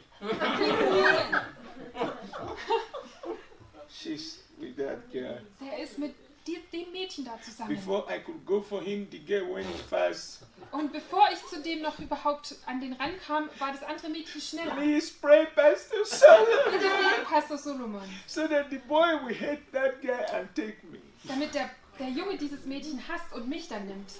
[3.89, 5.41] She's with that girl.
[5.61, 6.13] der ist mit
[6.47, 7.75] die, dem Mädchen da zusammen.
[7.75, 10.43] Before I could go for him, the girl went fast.
[10.71, 14.75] Und bevor ich zu dem noch überhaupt an den rankam, war das andere Mädchen schneller.
[14.75, 20.01] Please pray, Pastor Solomon, Bitte beten, Pastor Solomon, so that the boy will hate that
[20.01, 20.99] guy and take me.
[21.23, 24.11] damit der, der Junge dieses Mädchen hasst und mich dann nimmt.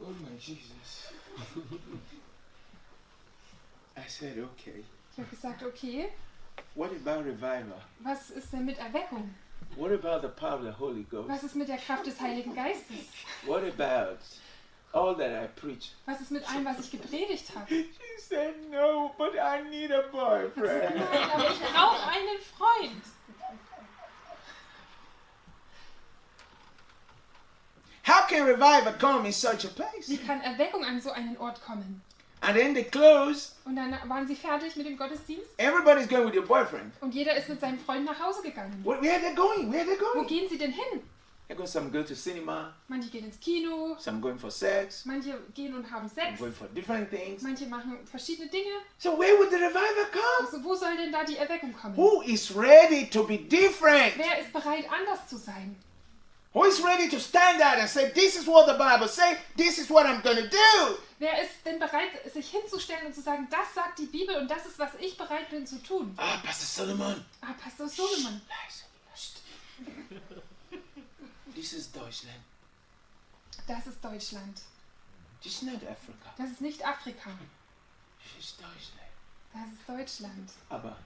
[0.00, 1.12] Oh my Jesus.
[3.96, 4.84] I said, okay.
[5.12, 6.10] Ich habe gesagt, okay,
[6.74, 7.80] What about revival?
[8.00, 9.34] was ist denn mit Erweckung?
[9.76, 11.28] What about the power of the Holy Ghost?
[11.28, 13.08] Was ist mit der Kraft des Heiligen Geistes?
[13.44, 14.18] What about
[14.92, 15.92] all that I preach?
[16.06, 17.66] Was ist mit allem, was ich gepredigt habe?
[17.68, 17.86] She
[18.18, 20.96] said, No, but I need a boyfriend.
[20.96, 23.02] Nein, aber ich brauche einen Freund.
[28.06, 30.08] How can revival come in such a place?
[30.08, 32.02] Wie kann Erweckung an so einen Ort kommen?
[32.42, 33.52] And then they close.
[33.64, 36.92] Und dann waren sie fertig mit dem Gottesdienst Everybody's going with their boyfriend.
[37.00, 38.78] und jeder ist mit seinem Freund nach Hause gegangen.
[38.84, 39.72] Where, where are they going?
[39.72, 40.26] Where are they Wo going?
[40.28, 41.02] gehen sie denn hin?
[41.56, 45.74] Go, some go to cinema, Manche gehen ins Kino, some going for sex, manche gehen
[45.74, 47.40] und haben some Sex, going for different things.
[47.40, 48.80] manche machen verschiedene Dinge.
[48.98, 50.44] So where would the revival come?
[50.44, 51.96] Also wo soll denn da die Erweckung kommen?
[51.96, 54.14] Who is ready to be different?
[54.18, 55.76] Wer ist bereit, anders zu sein?
[56.56, 59.78] Who is ready to stand out and say, This is what the Bible says, this
[59.78, 60.96] is what I'm going to do?
[61.18, 64.64] Wer ist denn bereit, sich hinzustellen und zu sagen, das sagt die Bibel und das
[64.64, 66.14] ist, was ich bereit bin zu tun?
[66.16, 67.22] Ah, Pastor Solomon.
[67.42, 68.84] Ah, Pastor Solomon, Leise.
[71.54, 72.40] This is Deutschland.
[73.66, 74.62] das ist Deutschland.
[75.42, 76.32] This is not Africa.
[76.38, 77.30] Das ist nicht Afrika.
[78.22, 79.12] This is Deutschland.
[79.52, 80.50] Das ist Deutschland.
[80.70, 80.96] Aber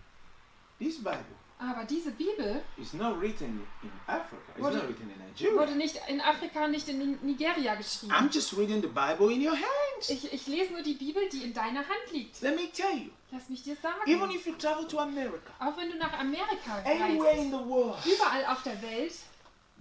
[0.78, 4.36] this Bible Aber diese Bibel is not written in Africa.
[4.54, 5.58] It's What not do- written in Nigeria.
[5.60, 8.12] wurde nicht in Afrika, nicht in Nigeria geschrieben.
[8.14, 10.08] I'm just reading the Bible in your hands.
[10.08, 12.40] Ich, ich lese nur die Bibel, die in deiner Hand liegt.
[12.40, 14.34] Let me tell you, Lass mich dir even sagen.
[14.34, 17.98] if you travel to America, Auch wenn du nach Amerika anywhere in reist, the world,
[18.06, 19.12] überall auf der Welt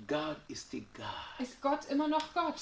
[0.08, 1.06] God is still God.
[1.40, 2.56] ist Gott immer noch Gott.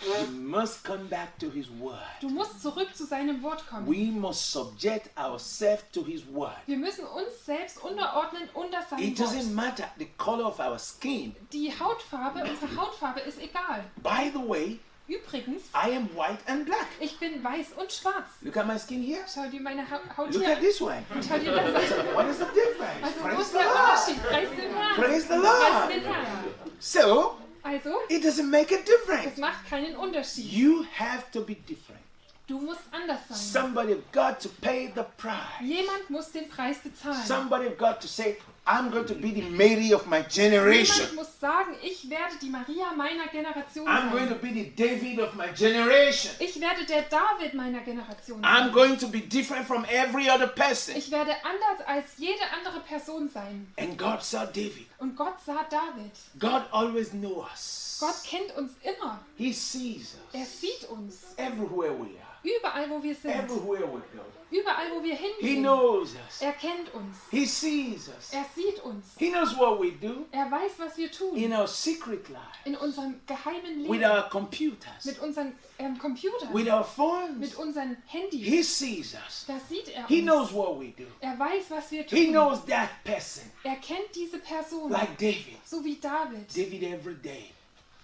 [0.00, 1.98] We must come back to His Word.
[2.20, 3.86] Du musst zurück zu seinem Wort kommen.
[3.86, 6.56] We must subject ourselves to His Word.
[6.66, 9.54] Wir müssen uns selbst unterordnen unter seinem It doesn't Wort.
[9.54, 11.36] matter the color of our skin.
[11.52, 13.84] Die Hautfarbe, unsere Hautfarbe ist egal.
[14.02, 16.86] By the way, Übrigens, I am white and black.
[17.00, 18.24] ich bin weiß und schwarz.
[18.40, 19.20] Look at my skin here.
[19.32, 20.62] Schau dir meine Ha- Haut Look hier at an.
[20.62, 21.04] this one.
[21.28, 22.14] Schau dir das an.
[22.14, 23.02] What is the difference?
[23.02, 23.76] Also, wo Praise ist the der Lord.
[23.76, 24.22] Unterschied?
[24.22, 24.94] Preis den Herrn.
[24.96, 25.90] Praise the Preis Lord.
[25.90, 26.44] den Herrn.
[26.78, 29.38] So, Also, it doesn't make a difference.
[29.38, 30.44] macht keinen Unterschied.
[30.44, 32.00] You have to be different.
[32.48, 33.36] Du musst anders sein.
[33.36, 35.60] Somebody got to pay the price.
[35.60, 37.24] Jemand muss den Preis bezahlen.
[37.24, 40.94] Somebody got to say, I'm going to be the Mary of my generation.
[41.06, 44.40] Jemand muss sagen, ich werde die Maria meiner Generation I'm going to sein.
[44.40, 46.30] be the David of my generation.
[46.38, 48.72] Ich werde der David meiner Generation I'm sein.
[48.72, 50.94] going to be different from every other person.
[50.96, 53.66] Ich werde anders als jede andere Person sein.
[53.76, 54.86] And God saw David.
[54.98, 56.12] Und Gott sah David.
[56.38, 57.96] God always knows us.
[57.98, 59.18] Gott kennt uns immer.
[59.36, 61.34] He sees Er us sieht uns.
[61.36, 63.32] everywhere we are, Überall, wo wir sind.
[63.34, 64.22] everywhere we go.
[64.52, 65.62] Überall, wo wir He hingehen.
[65.62, 66.40] knows us.
[66.42, 67.16] Er kennt uns.
[67.30, 68.32] He sees us.
[68.32, 69.06] Er sieht uns.
[69.18, 71.34] He knows what we do Er weiß, was wir tun.
[71.36, 74.04] in our secret life, In unserem geheimen with Leben.
[74.04, 76.52] our computers, Mit unseren ähm, Computern.
[76.52, 77.38] with our phones.
[77.38, 78.44] Mit unseren Handys.
[78.46, 79.44] He sees us.
[79.46, 80.30] Da sieht er He uns.
[80.30, 81.06] knows what we do.
[81.20, 82.32] Er weiß, was wir He tun.
[82.32, 84.90] knows that person, Er kennt diese Person.
[84.90, 85.56] like David.
[85.64, 86.54] So wie David.
[86.54, 87.50] David every day.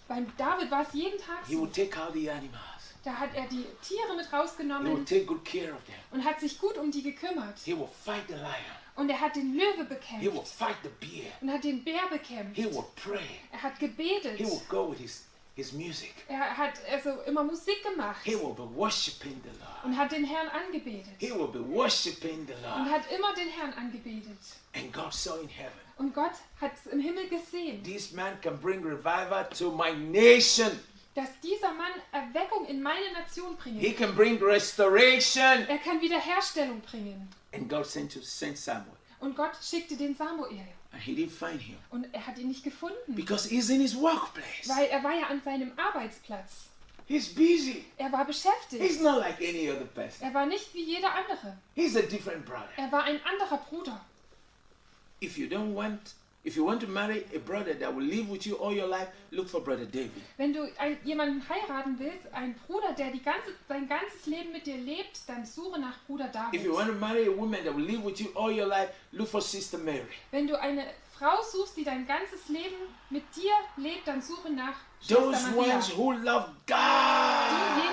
[0.08, 1.60] Beim David war es jeden Tag He so.
[1.60, 2.54] will take out the animals.
[3.04, 4.92] Da hat er die Tiere mit rausgenommen
[6.10, 7.58] und hat sich gut um die gekümmert.
[7.64, 8.76] He will fight the lion.
[8.96, 10.26] Und er hat den Löwe bekämpft
[11.40, 12.56] und hat den Bär bekämpft.
[12.56, 13.20] He will pray.
[13.52, 14.36] Er hat gebetet.
[14.36, 16.14] He will go with his, music.
[16.26, 19.84] Er hat also immer Musik gemacht He will be worshiping the Lord.
[19.84, 21.14] und hat den Herrn angebetet.
[21.18, 22.90] He will be worshiping the Und Lord.
[22.90, 24.38] hat immer den Herrn angebetet.
[24.74, 28.58] And God saw in heaven, Und Gott hat es im Himmel gesehen, this man can
[28.60, 30.70] bring revival to my nation.
[31.18, 35.66] Dass dieser Mann Erweckung in meine Nation He bringen can bring restoration.
[35.66, 37.28] Er kann Wiederherstellung bringen.
[37.52, 38.96] And God sent to send Samuel.
[39.18, 40.68] Und Gott schickte den Samuel.
[40.92, 43.16] And he didn't find him Und er hat ihn nicht gefunden.
[43.16, 44.68] because he's in his workplace.
[44.68, 46.68] Weil er war ja an seinem Arbeitsplatz.
[47.08, 47.84] He's busy.
[47.96, 48.80] Er war beschäftigt.
[48.80, 50.24] He's not like any other person.
[50.24, 51.56] Er war nicht wie jeder andere.
[51.74, 52.68] He's a different brother.
[52.76, 54.04] Er war ein anderer Bruder.
[55.20, 58.46] If you don't want, if you want to marry a brother that will live with
[58.46, 60.22] you all your life, look for brother David.
[60.36, 64.66] Wenn du ein, jemanden heiraten willst, einen Bruder, der die ganze, dein ganzes Leben mit
[64.66, 66.72] dir lebt, dann suche nach Bruder If you David.
[66.72, 69.40] want to marry a woman that will live with you all your life, look for
[69.42, 70.06] sister Mary.
[70.30, 70.86] Wenn du eine
[71.18, 72.76] Frau suchst, die dein ganzes Leben
[73.10, 74.74] mit dir lebt, dann suche nach
[75.08, 75.74] Those Schwester Maria.
[75.74, 76.76] ones who love God.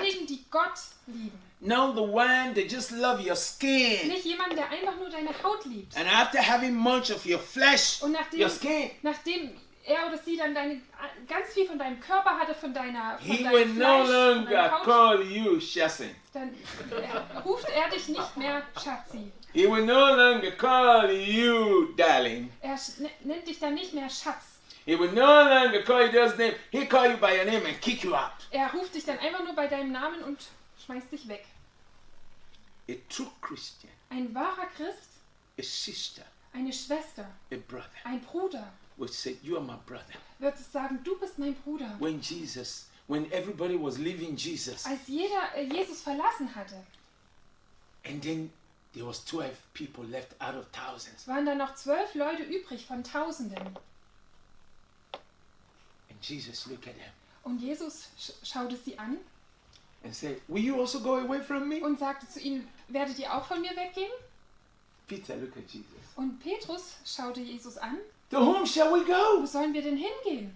[0.02, 1.38] Diejenigen, die Gott lieben.
[1.66, 4.08] Not the one that just love your skin.
[4.08, 5.96] Nicht jemand, der einfach nur deine Haut liebt.
[5.96, 9.50] And after having much of your flesh, Und nachdem, your skin, nachdem
[9.84, 10.80] er oder sie dann deine,
[11.28, 14.44] ganz viel von deinem Körper hatte, von deiner von he deinem will no Fleisch, von
[14.44, 15.60] longer Haut, call you
[16.32, 16.54] dann
[16.90, 19.32] äh, ruft er dich nicht mehr Schatzi.
[19.52, 22.52] He will no longer call you darling.
[22.60, 24.60] Er ne- nennt dich dann nicht mehr Schatz.
[24.84, 26.54] He will no longer call you just name.
[26.70, 28.30] He call you by your name and kick you out.
[28.50, 30.38] Er ruft dich dann einfach nur bei deinem Namen und
[30.84, 31.44] schmeißt dich weg.
[32.88, 35.08] A true Christian, Ein wahrer Christ,
[35.58, 36.22] a sister,
[36.52, 37.90] eine Schwester, a brother.
[38.04, 38.72] Ein Bruder.
[38.96, 40.14] Will say, You are my brother.
[40.38, 41.96] wird sagen, du bist mein Bruder.
[41.98, 46.76] When Jesus, when everybody was leaving Jesus, Als jeder äh, Jesus verlassen hatte,
[48.04, 48.50] and then
[48.94, 53.02] there was 12 people left out of thousands, waren dann noch zwölf Leute übrig von
[53.02, 53.76] Tausenden.
[56.08, 57.12] and Jesus looked at them.
[57.42, 59.18] Und Jesus sch schaute sie an
[60.06, 61.82] and said, Will you also go away from me?
[61.82, 64.10] und sagte zu ihnen, werdet ihr auch von mir weggehen?
[65.06, 65.86] Peter looked at Jesus.
[66.16, 67.98] Und Petrus schaute Jesus an,
[68.30, 69.46] To whom shall we wo go?
[69.46, 70.52] sollen wir denn hingehen?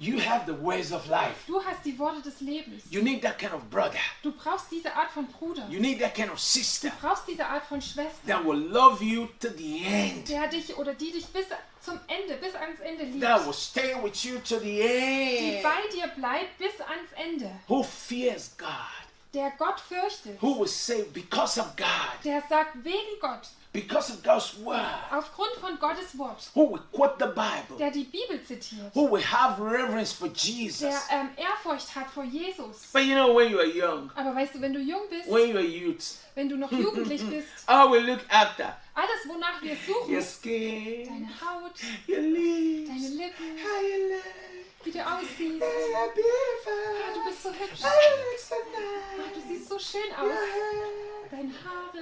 [0.00, 1.44] You have the ways of life.
[1.46, 2.84] Du hast die Worte des Lebens.
[2.90, 3.98] You need that kind of brother.
[4.22, 5.66] Du brauchst diese Art von Bruder.
[5.68, 9.02] You need that kind of sister Du brauchst diese Art von Schwester, that will love
[9.02, 10.28] you to the end.
[10.28, 11.46] der dich oder die dich bis
[11.80, 13.22] zum Ende, bis ans Ende liebt.
[13.22, 15.62] That will stay with you to the Die end.
[15.64, 17.50] bei dir bleibt bis ans Ende.
[17.66, 18.68] Who fears God.
[19.34, 20.40] Der Gott fürchtet.
[20.40, 21.86] Who will say, because of God,
[22.24, 24.80] Der sagt wegen Gott, because of God's word.
[25.10, 27.76] aufgrund von Gottes Wort, Who will quote the Bible.
[27.78, 30.94] der die Bibel zitiert, Who will have reverence for der Jesus.
[31.10, 32.88] ähm, Ehrfurcht hat vor Jesus.
[32.92, 35.50] But you know, when you are young, Aber weißt du, wenn du jung bist, when
[35.50, 39.72] you are youth, wenn du noch jugendlich bist, all we look after alles, wonach wir
[39.72, 41.72] your suchen, skin, deine Haut,
[42.08, 44.24] your lips, deine Lippen, how you look.
[44.84, 45.62] Wie du aussiehst.
[45.62, 47.80] Ah, du bist so hübsch.
[47.80, 47.88] You
[48.30, 50.32] look so Ah, du siehst so schön aus.
[51.30, 51.98] Deine Haare,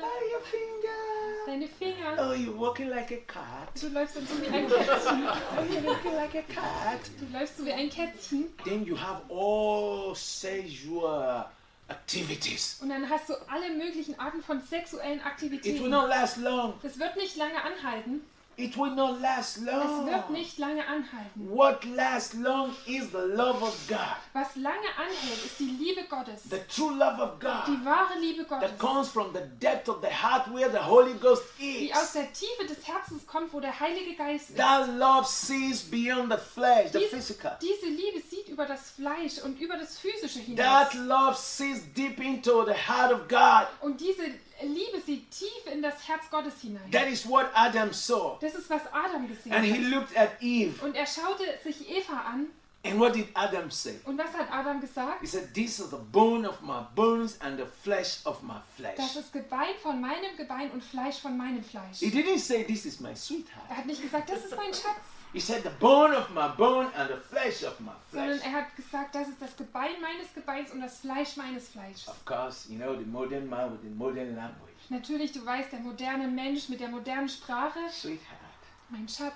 [1.46, 2.16] deine Finger.
[2.18, 3.68] Oh, you're walking like a cat.
[3.80, 5.26] Du läufst dann so wie ein Kätzchen.
[5.56, 7.00] Oh, you're looking like a cat.
[7.18, 8.54] Du läufst so wie ein Kätzchen.
[8.64, 11.46] Then you have all sexual
[11.88, 12.78] activities.
[12.80, 15.88] Und dann hast du alle möglichen Arten von sexuellen It will Aktivitäten.
[15.90, 16.74] not last long.
[16.82, 18.24] Das wird nicht lange anhalten.
[18.58, 20.06] It will not last Es long.
[20.06, 21.50] wird nicht lange anhalten.
[21.50, 24.16] What lasts long is the love of God.
[24.32, 26.44] Was lange anhält, ist die Liebe Gottes.
[26.48, 28.70] The true love of God Die wahre Liebe Gottes.
[28.70, 32.12] that comes from the depth of the heart where the Holy Ghost Die aus is.
[32.14, 34.56] der Tiefe des Herzens kommt, wo der Heilige Geist ist.
[34.56, 37.58] That love sees beyond the flesh, the Dies, physical.
[37.60, 40.94] diese Liebe sieht über das Fleisch und über das Physische That hinaus.
[41.06, 43.66] love sees deep into the heart of God.
[43.82, 44.22] Und diese
[44.62, 46.90] Liebe sieht tief in das Herz Gottes hinein.
[46.90, 48.38] That is what Adam saw.
[48.40, 49.90] Das ist, was Adam gesehen And he hat.
[49.92, 50.82] looked at Eve.
[50.84, 52.46] Und er schaute sich Eva an.
[52.84, 53.98] And what did Adam say?
[54.04, 55.20] Und was hat Adam gesagt?
[55.20, 58.94] He said, This is the bone of my bones and the flesh of my Das
[58.96, 59.16] flesh.
[59.16, 61.98] ist Gebein von meinem Gebein und Fleisch von meinem Fleisch.
[61.98, 63.68] He didn't say, This is my sweetheart.
[63.68, 65.02] Er hat nicht gesagt, das ist mein Schatz,
[65.36, 68.46] He said, The bone of my bone and the flesh of my sondern flesh.
[68.46, 72.08] er hat gesagt, das ist das Gebein meines Gebeins und das Fleisch meines Fleisches.
[72.08, 74.72] Of course, you know, the modern man with the modern language.
[74.88, 78.62] Natürlich, du weißt, der moderne Mensch mit der modernen Sprache, Sweetheart.
[78.88, 79.34] mein Schatz.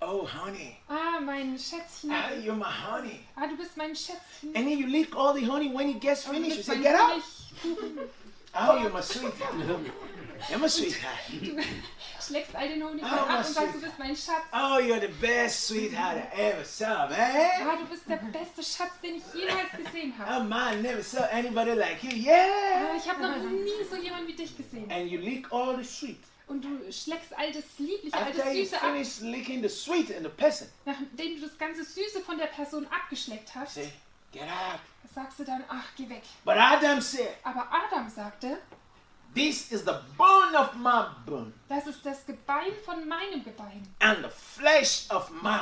[0.00, 0.78] Oh, honey.
[0.88, 2.10] Ah, mein Schätzchen.
[2.12, 3.20] Ah, you're my honey.
[3.36, 4.54] Ah, du bist mein Schätzchen.
[4.56, 6.48] And then you lick all the honey when it gets finished.
[6.48, 7.22] You bist say, Get out.
[8.58, 9.54] Oh, you're my sweetheart.
[10.48, 11.66] You're my sweetheart.
[12.26, 14.44] Du schlägst all den Honig Ah, ab und sagst, du bist mein Schatz.
[14.52, 17.20] Oh, you're the best sweetheart I ever saw, man.
[17.20, 20.40] Ah, du bist der beste Schatz, den ich jemals gesehen habe.
[20.40, 22.10] Oh, man, never saw anybody like you.
[22.10, 22.96] Ah, Yeah.
[22.96, 24.90] ich habe noch nie so jemanden wie dich gesehen.
[24.90, 26.18] And you lick all the sweet.
[26.48, 28.94] Und du schlägst all das Liebliche, all das Süße ab.
[29.22, 33.54] licking the sweet in the person, Nachdem du das ganze Süße von der Person abgeschleckt
[33.54, 33.92] hast, say,
[34.32, 34.80] Get out.
[35.14, 36.22] sagst du dann, ach, geh weg.
[36.44, 38.58] But Adam said, Aber Adam sagte,
[39.36, 44.24] This is the bone of my bone das ist das Gebein von meinem Gebein and
[44.24, 45.60] the flesh of my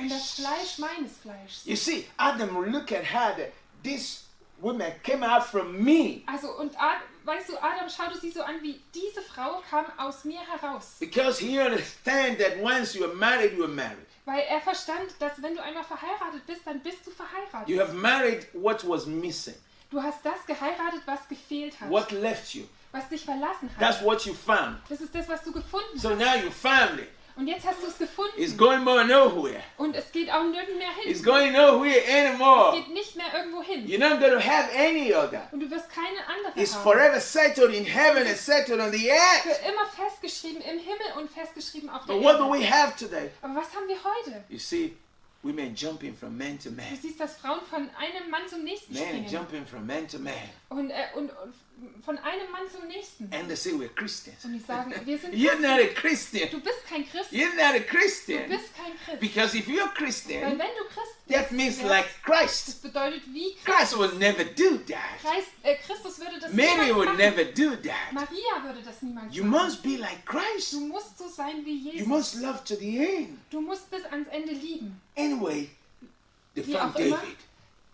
[0.00, 0.46] und das flesh.
[0.46, 1.66] Fleisch meines Fleischs.
[1.66, 4.24] You see, Adam look at her that this
[4.60, 6.22] woman came out from me.
[6.26, 10.24] Also, und Ad, weißt du, Adam schaute sie so an, wie diese Frau kam aus
[10.24, 10.96] mir heraus.
[11.00, 14.06] Because he understands that once you are married, you are married.
[14.24, 17.68] Weil er verstand, dass wenn du einmal verheiratet bist, dann bist du verheiratet.
[17.68, 19.54] You have married what was missing,
[19.90, 22.64] Du hast das geheiratet, was gefehlt hat, what left you.
[22.92, 23.78] Was dich verlassen hat.
[23.80, 24.78] That's what you found.
[24.88, 26.18] Das ist das, was du gefunden So hast.
[26.18, 28.56] now your family Und jetzt hast du es gefunden.
[28.56, 29.62] going more nowhere.
[29.76, 31.12] Und es geht auch nirgends mehr hin.
[31.12, 32.76] It's going nowhere Es anymore.
[32.76, 33.86] geht nicht mehr irgendwo hin.
[33.86, 35.46] You're not going to have any other.
[35.52, 36.82] Und du wirst keine andere It's haben.
[36.82, 39.60] forever settled in heaven and settled on the Für earth.
[39.68, 42.58] immer festgeschrieben im Himmel und festgeschrieben auf der But what do Erde.
[42.58, 43.30] we have today?
[43.42, 44.42] Aber was haben wir heute?
[44.48, 44.96] You see,
[45.44, 48.92] women jumping from man to Du man, siehst, dass Frauen von einem Mann zum nächsten
[48.94, 49.28] men springen.
[49.28, 50.32] jumping from man to man,
[50.70, 51.54] Und, äh, und, und
[52.04, 53.24] von einem Mann zum nächsten.
[53.32, 54.44] and they say we're Christians.
[54.44, 55.62] Und die sagen, wir sind You're Christen.
[55.62, 56.50] not a Christian.
[56.50, 57.32] Du bist kein Christ.
[57.32, 58.48] You're not a Du Christian.
[58.48, 59.20] bist kein Christ.
[59.20, 62.82] Because if you're Weil Christian, wenn du Christ that bist, means wärst- like das Christ.
[62.82, 63.64] bedeutet wie Christ
[63.94, 63.98] Christus.
[63.98, 65.20] will never do that.
[65.22, 67.18] Christ, äh, Christus würde das Mary niemals would machen.
[67.18, 68.12] never do that.
[68.12, 69.66] Maria würde das niemals You machen.
[69.66, 70.72] must be like Christ.
[70.72, 72.06] Du musst so sein wie You Jesus.
[72.06, 73.38] must love to the end.
[73.50, 75.00] Du musst bis ans Ende lieben.
[75.16, 75.68] Anyway,
[76.54, 77.22] they Wie found auch immer.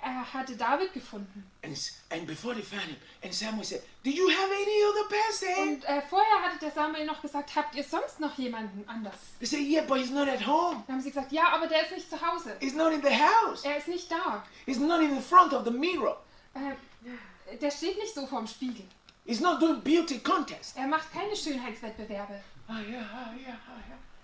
[0.07, 1.51] Er hatte David gefunden.
[1.63, 1.75] And,
[2.11, 5.69] and before they found him, and Samuel said, Do you have any other person?
[5.69, 9.15] Und äh, vorher hatte der Samuel noch gesagt, habt ihr sonst noch jemanden anders?
[9.39, 10.85] They said, Yeah, but he's not at home.
[10.87, 12.55] Dann haben sie gesagt, ja, aber der ist nicht zu Hause.
[12.61, 13.65] He's not in the house.
[13.65, 14.45] Er ist nicht da.
[14.67, 16.23] He's not in the front of the mirror.
[16.53, 18.85] Äh, der steht nicht so vorm Spiegel.
[19.25, 20.77] He's not doing beauty contest.
[20.77, 22.43] Er macht keine Schönheitswettbewerbe.
[22.69, 23.57] Oh, yeah, oh, yeah.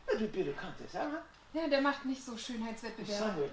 [0.06, 1.20] Let's do beauty contest, huh?
[1.52, 3.50] Ja, der macht nicht so Schönheitswettbewerbe.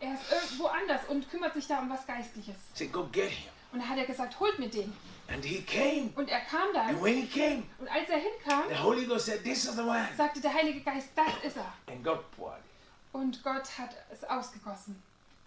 [0.00, 2.56] Er ist irgendwo anders und kümmert sich da um was Geistliches.
[2.74, 3.50] Say, Go get him.
[3.72, 4.92] Und da hat er gesagt, holt mir den.
[5.28, 6.10] And he came.
[6.16, 7.02] Und er kam And dann.
[7.02, 10.06] when he came, Und als er hinkam, the Holy Ghost said, This is the one.
[10.16, 11.72] sagte der Heilige Geist, das ist er.
[11.92, 12.60] And God poured.
[13.12, 15.00] Und Gott hat es ausgegossen.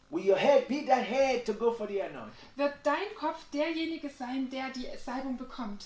[0.09, 2.31] Will your head be that head to go for the anointing?
[2.55, 5.85] Wird dein Kopf derjenige sein, der die Salbung bekommt?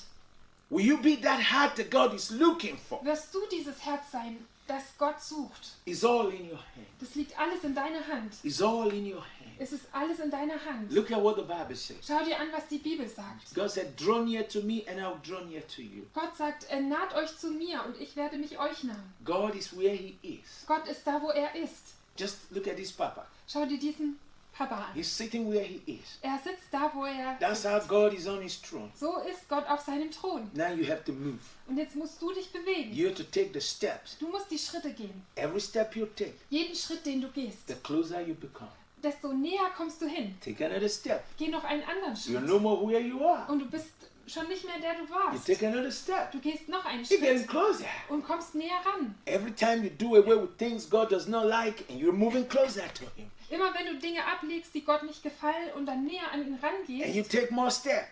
[0.70, 3.04] Will you be that heart that God is looking for?
[3.04, 5.72] Wirst du dieses Herz sein, das Gott sucht?
[5.86, 6.88] It's all in your hand.
[7.00, 8.34] Das liegt alles in deiner Hand.
[8.44, 9.52] It's all in your hand.
[9.60, 10.92] Es ist alles in deiner Hand.
[10.92, 11.98] Look at what the Bible says.
[12.08, 13.54] Schau dir an, was die Bibel sagt.
[13.54, 16.04] God said, Draw near to me, and I'll draw near to you.
[16.14, 19.14] Gott sagt, naht euch zu mir und ich werde mich euch nahen.
[19.24, 20.66] God is where He is.
[20.66, 21.94] Gott ist da, wo er ist.
[22.18, 23.28] Just look at this Papa.
[23.48, 24.20] Schau dir diesen
[24.58, 24.94] Papa an.
[24.94, 26.20] He's sitting where He is.
[26.22, 28.92] Er sitzt da, wo er That's how God is on His throne.
[28.96, 30.50] So ist Gott auf seinem Thron.
[30.54, 31.38] Now you have to move.
[31.68, 32.94] Und jetzt musst du dich bewegen.
[32.94, 34.18] You have to take the steps.
[34.20, 35.24] Du musst die Schritte gehen.
[35.36, 38.70] Every step you take, Jeden Schritt, den du gehst, the closer you become.
[39.02, 40.36] desto näher kommst du hin.
[40.44, 41.24] Take another step.
[41.38, 42.46] Geh noch einen anderen You're Schritt.
[42.48, 43.50] no more where you are.
[43.52, 43.88] Und du bist
[44.28, 45.48] schon nicht mehr der du You warst.
[45.48, 46.32] take another step.
[46.32, 47.86] Du gehst noch einen You're getting Schritt closer.
[48.10, 49.16] und kommst näher ran.
[49.26, 52.84] Every time you do away with things God does not like, and you're moving closer
[52.94, 56.42] to Him, Immer wenn du Dinge ablegst, die Gott nicht gefallen und dann näher an
[56.48, 57.34] ihn rangehst,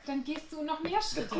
[0.06, 1.36] dann gehst du noch mehr the Schritte.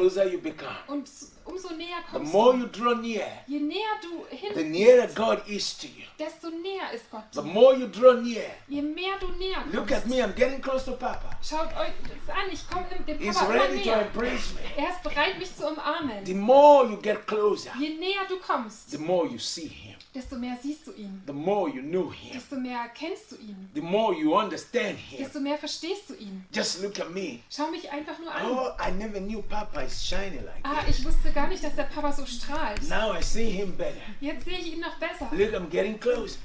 [0.88, 1.10] Und
[1.45, 2.60] umso näher The kommst more du.
[2.60, 6.04] you draw near, Je näher du the hin, you.
[6.18, 7.41] desto näher ist Gott dir.
[7.41, 10.08] more you draw near, Je mehr du näher look at kommst.
[10.08, 11.38] me, I'm getting close to Papa.
[11.43, 14.02] Schaut euch das an, ich komme dem He's Papa immer ready to näher.
[14.08, 14.62] embrace me.
[14.78, 16.39] Er ist bereit, mich zu The umarmen.
[16.39, 20.57] more you get closer, Je näher du kommst, the more you see Him, desto mehr
[20.62, 21.22] siehst du ihn.
[21.28, 23.70] the more you know Him, Desto mehr kennst du ihn.
[23.76, 25.20] the more you understand Him.
[25.24, 26.45] Desto mehr verstehst du ihn.
[26.53, 27.39] Just look at me.
[27.49, 28.45] Schau mich einfach nur an.
[28.45, 30.99] Oh, I never knew Papa is shining like Ah, this.
[30.99, 32.82] ich wusste gar nicht, dass der Papa so strahlt.
[32.89, 33.97] Now I see him better.
[34.20, 35.30] Jetzt sehe ich ihn noch besser.
[35.32, 36.38] Look, I'm getting close.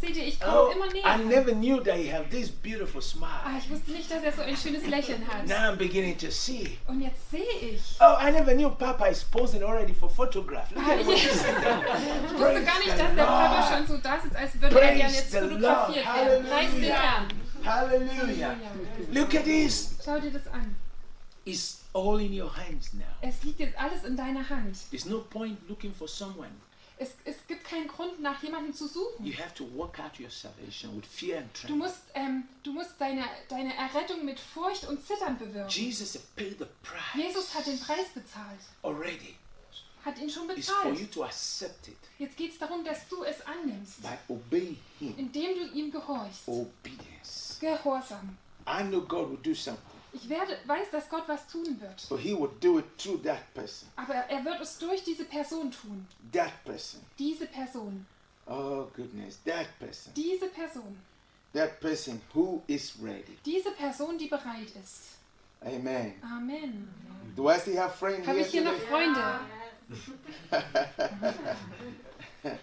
[0.00, 1.18] Seht ihr, ich komme Oh, immer I näher.
[1.18, 3.40] never knew that he had this beautiful smile.
[3.44, 5.46] Ah, ich wusste nicht, dass er so ein schönes Lächeln hat.
[5.46, 6.78] Now I'm beginning to see.
[6.86, 7.80] Und jetzt sehe ich.
[8.00, 10.70] Oh, I never knew Papa is posing already for photograph.
[10.72, 11.84] Look Ah, at ich, what ich he's done.
[12.38, 15.14] wusste gar nicht, dass der Papa schon so da sitzt, als würde er Praise gerne
[15.14, 16.46] jetzt fotografiert werden.
[16.46, 17.28] Preis den Herrn.
[17.64, 18.56] Hallelujah.
[19.12, 19.96] Look at this.
[20.04, 20.74] Schau dir das an.
[21.44, 23.04] It's all in your hands now.
[23.20, 24.76] Es liegt jetzt alles in deiner Hand.
[24.90, 26.50] There's no point looking for someone.
[27.02, 29.24] Es, es gibt keinen Grund, nach jemandem zu suchen.
[29.24, 33.00] You have to work out your salvation with fear and Du musst, ähm, du musst
[33.00, 35.70] deine, deine Errettung mit Furcht und Zittern bewirken.
[35.70, 38.60] Jesus has paid the price Jesus hat den Preis bezahlt.
[38.82, 39.34] already.
[40.04, 41.10] Hat ihn schon bezahlt.
[41.10, 45.14] to accept it Jetzt geht es darum, dass du es annimmst, by obeying Him.
[45.16, 46.46] indem du ihm gehorchst.
[46.46, 47.56] Obedience.
[47.60, 48.36] Gehorsam.
[48.66, 52.06] I know God will do something, Ich werde, weiß, dass Gott was tun wird.
[52.08, 53.88] but He will do it through that person.
[53.96, 56.06] Aber er wird es durch diese Person tun.
[56.32, 57.00] That person.
[57.18, 58.06] Diese Person.
[58.46, 59.38] Oh, goodness.
[59.44, 60.12] That person.
[60.14, 60.98] Diese Person.
[61.52, 63.38] That person who is ready.
[63.44, 65.16] Diese Person, die bereit ist.
[65.62, 66.14] Amen.
[66.22, 66.88] Amen.
[67.36, 68.74] Do I still have friends Habe ich hier noch?
[68.74, 69.40] Freunde?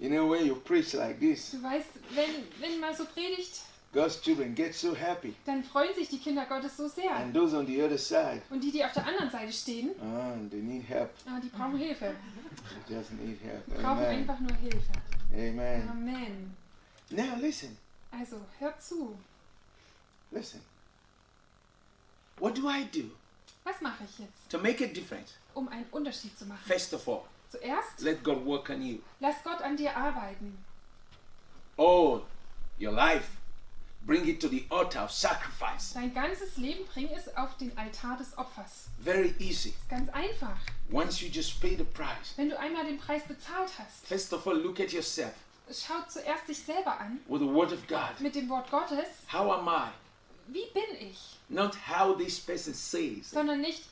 [0.00, 3.60] You know, when you preach like this, Du weißt, wenn, wenn mal so predigt,
[3.94, 5.34] God's children get so happy.
[5.46, 7.14] dann freuen sich die Kinder Gottes so sehr.
[7.14, 10.34] And those on the other side, Und die, die auf der anderen Seite stehen, ah,
[10.50, 11.10] they need help.
[11.26, 12.14] ah, die brauchen Hilfe.
[12.86, 13.64] They just need help.
[13.66, 14.18] Die brauchen Amen.
[14.18, 14.92] einfach nur Hilfe.
[15.32, 15.88] Amen.
[15.88, 16.56] Amen.
[17.10, 17.76] Now listen,
[18.10, 19.16] Also, hört zu.
[20.30, 20.60] listen.
[22.38, 23.10] What do I do
[23.62, 25.34] Was mache ich jetzt, to make a difference?
[25.54, 26.62] um einen Unterschied zu machen?
[26.66, 28.98] First of all, Zuerst, let God work on you.
[29.20, 30.58] lass Gott an dir arbeiten.
[31.76, 32.22] Oh,
[32.80, 33.28] your life.
[34.06, 35.94] Bring it to the altar of sacrifice.
[35.94, 38.88] Dein ganzes Leben bring es auf den Altar des Opfers.
[39.02, 39.70] Very easy.
[39.70, 40.58] Ist ganz einfach.
[40.92, 42.34] Once you just pay the price.
[42.36, 45.32] Wenn du einmal den Preis bezahlt hast, First of all, look at yourself
[45.72, 48.20] schau zuerst dich selber an with the Word of God.
[48.20, 49.06] mit dem Wort Gottes.
[49.32, 49.88] How am I?
[50.48, 51.38] Wie bin ich?
[51.48, 53.84] Not how this person says, Sondern nicht,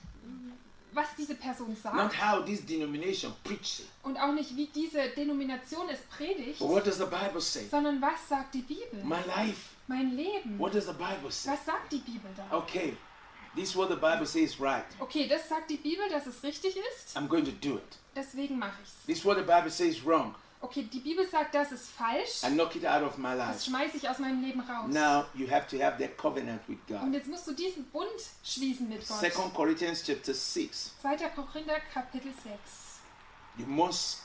[0.92, 3.86] was diese Person not sagt how this denomination preaches.
[4.02, 7.66] und auch nicht, wie diese Denomination es predigt, But what does the Bible say?
[7.70, 9.02] sondern was sagt die Bibel?
[9.02, 9.70] My life.
[9.86, 10.58] Mein Leben.
[10.58, 11.50] What does the Bible say?
[11.50, 12.56] Was sagt die Bibel da?
[12.56, 12.96] Okay,
[13.54, 14.84] this is what the Bible says right.
[15.00, 17.16] Okay, das sagt die Bibel, dass es richtig ist.
[17.16, 17.98] I'm going to do it.
[18.14, 18.94] Deswegen mache ich's.
[19.06, 20.34] This is what the Bible says wrong.
[20.64, 22.44] Okay, die Bibel sagt, das ist falsch.
[22.44, 23.64] I knock it out of my Das life.
[23.64, 24.86] schmeiße ich aus meinem Leben raus.
[24.88, 27.12] Now you have to have that covenant with Und God.
[27.14, 28.08] jetzt musst du diesen Bund
[28.44, 29.18] schließen mit Gott.
[29.18, 30.92] Second Corinthians chapter 6.
[31.02, 31.16] 2.
[31.34, 33.00] Korinther Kapitel 6.
[33.58, 34.20] You must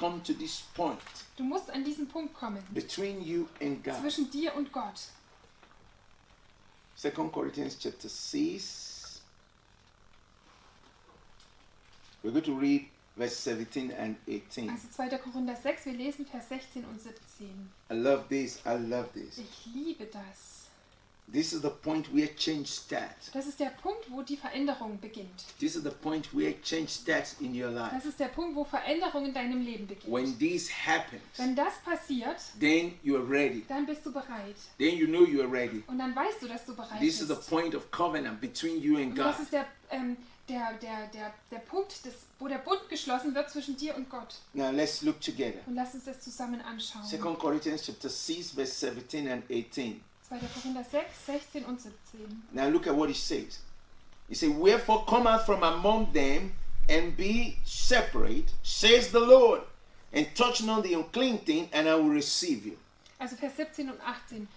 [0.00, 0.98] come to this point
[1.36, 2.62] Du musst an diesen Punkt kommen.
[2.72, 4.00] between you and God.
[4.00, 5.08] Zwischen dir und Gott.
[6.96, 9.22] Second Corinthians chapter 6.
[12.22, 12.86] We're going to read
[13.16, 14.68] verse 17 and 18.
[14.70, 15.18] Also 2.
[15.18, 17.70] Korinther 6, wir lesen Vers 16 und 17.
[17.90, 18.60] I love this.
[18.66, 19.38] I love this.
[19.38, 20.59] Ich liebe das.
[21.32, 23.30] This is the point where change starts.
[23.32, 25.44] Das ist der Punkt, wo die Veränderung beginnt.
[25.60, 27.94] This is the point where change starts in your life.
[27.94, 30.12] Das ist der Punkt, wo Veränderung in deinem Leben beginnt.
[30.12, 33.64] When this happens, Wenn das passiert, then you are ready.
[33.68, 34.56] dann bist du bereit.
[34.78, 35.84] Then you know you are ready.
[35.86, 37.44] Und dann weißt du, dass du bereit This is bist.
[37.44, 39.26] the point of covenant between you and Und God.
[39.26, 40.16] das ist der, ähm,
[40.48, 44.34] der, der, der, der Punkt, des, wo der Bund geschlossen wird zwischen dir und Gott.
[44.52, 45.60] Now let's look together.
[45.66, 47.04] Und lass uns das zusammen anschauen.
[47.04, 50.00] Second Corinthians chapter 6, verse 17 and 18.
[50.30, 50.38] 2.
[50.54, 52.42] Korinther 6, 16 und 17.
[52.52, 53.58] Now look at what it says.
[54.28, 56.52] It says, Wherefore come out from among them
[56.88, 59.62] and be separate, says the Lord,
[60.12, 62.76] and touch not the unclean thing, and I will receive you.
[63.20, 64.48] Also Vers 17 und 18.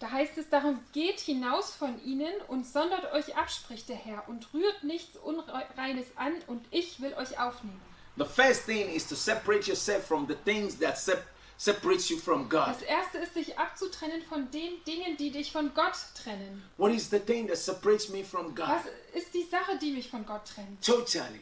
[0.00, 4.28] Da heißt es darum, geht hinaus von ihnen und sondert euch ab, spricht der Herr,
[4.28, 7.80] und rührt nichts Unreines an, und ich will euch aufnehmen.
[8.16, 11.24] The first thing is to separate yourself from the things that sep-
[11.60, 12.68] separates you from God.
[12.68, 16.62] Das erste ist, dich abzutrennen von den Dingen, die dich von Gott trennen.
[16.78, 18.68] What is the thing that separates me from God?
[18.68, 20.82] Was ist die Sache, die mich von Gott trennt?
[20.84, 21.40] Totally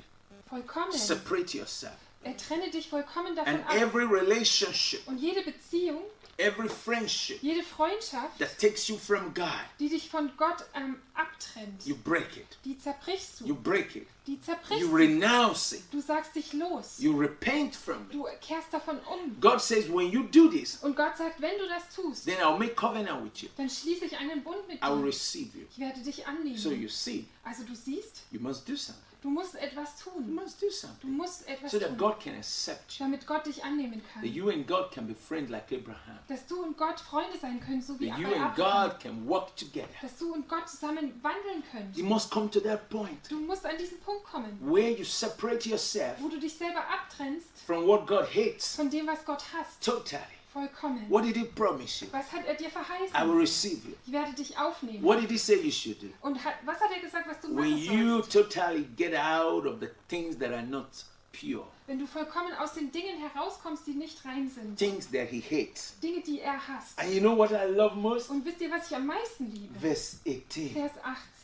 [0.48, 0.90] Vollkommen.
[0.90, 1.94] separate yourself.
[2.22, 3.74] Er trenne dich vollkommen davon And ab.
[3.76, 6.02] every relationship, Und jede Beziehung,
[6.36, 9.48] every friendship jede Freundschaft, that takes you from God,
[9.78, 12.58] die dich von Gott ähm, abtrennt, you break it.
[12.64, 13.62] die zerbrichst You du.
[13.62, 14.06] break it.
[14.26, 14.96] Die zerbrichst You du.
[14.96, 15.82] renounce it.
[15.92, 16.98] Du sagst dich los.
[16.98, 18.14] You repent from it.
[18.14, 19.36] Du kehrst davon um.
[19.40, 22.58] God says, when you do this, Und Gott sagt, wenn du das tust, then I'll
[22.58, 23.48] make covenant with you.
[23.56, 25.06] dann schließe ich einen Bund mit I will dir.
[25.06, 25.64] receive you.
[25.70, 26.82] Ich werde dich So annehmen.
[26.82, 29.02] you see, Also du siehst, you must do something.
[29.22, 31.10] Du musst etwas You must do Du something.
[31.16, 33.04] musst etwas So that tun, God can accept you.
[33.06, 34.22] damit Gott dich annehmen kann.
[34.22, 36.18] That you and God can be friends like Abraham.
[36.28, 39.28] Dass du und Gott Freunde sein können, so wie That you bei and God can
[39.28, 39.88] walk together.
[40.02, 41.96] Dass du und Gott zusammen wandeln könnt.
[41.96, 45.68] You must come to that point Du musst an diesen Punkt kommen, where you separate
[45.68, 49.82] yourself wo du dich selber abtrennst from what God hates von dem, was Gott hasst.
[49.84, 50.22] totally.
[50.58, 51.06] Vollkommen.
[51.08, 52.08] What did He promise you?
[52.12, 53.38] Was hat er dir I will verheißen?
[53.38, 53.94] receive you.
[54.06, 55.02] Ich werde dich aufnehmen.
[55.04, 56.08] What did He say you should do?
[56.22, 58.32] Und hat, was hat er gesagt, was du When machen you sollst?
[58.32, 60.88] totally get out of the things that are not
[61.32, 64.76] pure, Wenn du vollkommen aus den Dingen herauskommst, die nicht rein sind.
[64.76, 65.94] things that He hates.
[66.02, 66.98] Dinge, die er hasst.
[66.98, 68.28] And you know what I love most?
[68.30, 69.78] Und wisst ihr, was ich am meisten liebe?
[69.78, 70.70] Verse 18.
[70.72, 70.92] Vers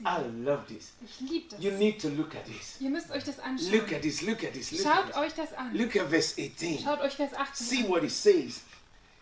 [0.00, 0.44] I 18.
[0.44, 0.92] love this.
[1.04, 1.60] Ich liebe das.
[1.62, 2.80] You need to look at this.
[2.80, 3.94] Ihr müsst euch das Look anschauen.
[3.94, 5.70] at this, look at this, look Schaut at euch das an.
[5.72, 5.80] this.
[5.80, 6.78] Look at verse 18.
[6.82, 7.90] Schaut euch Vers See 18 an.
[7.90, 8.62] what it says.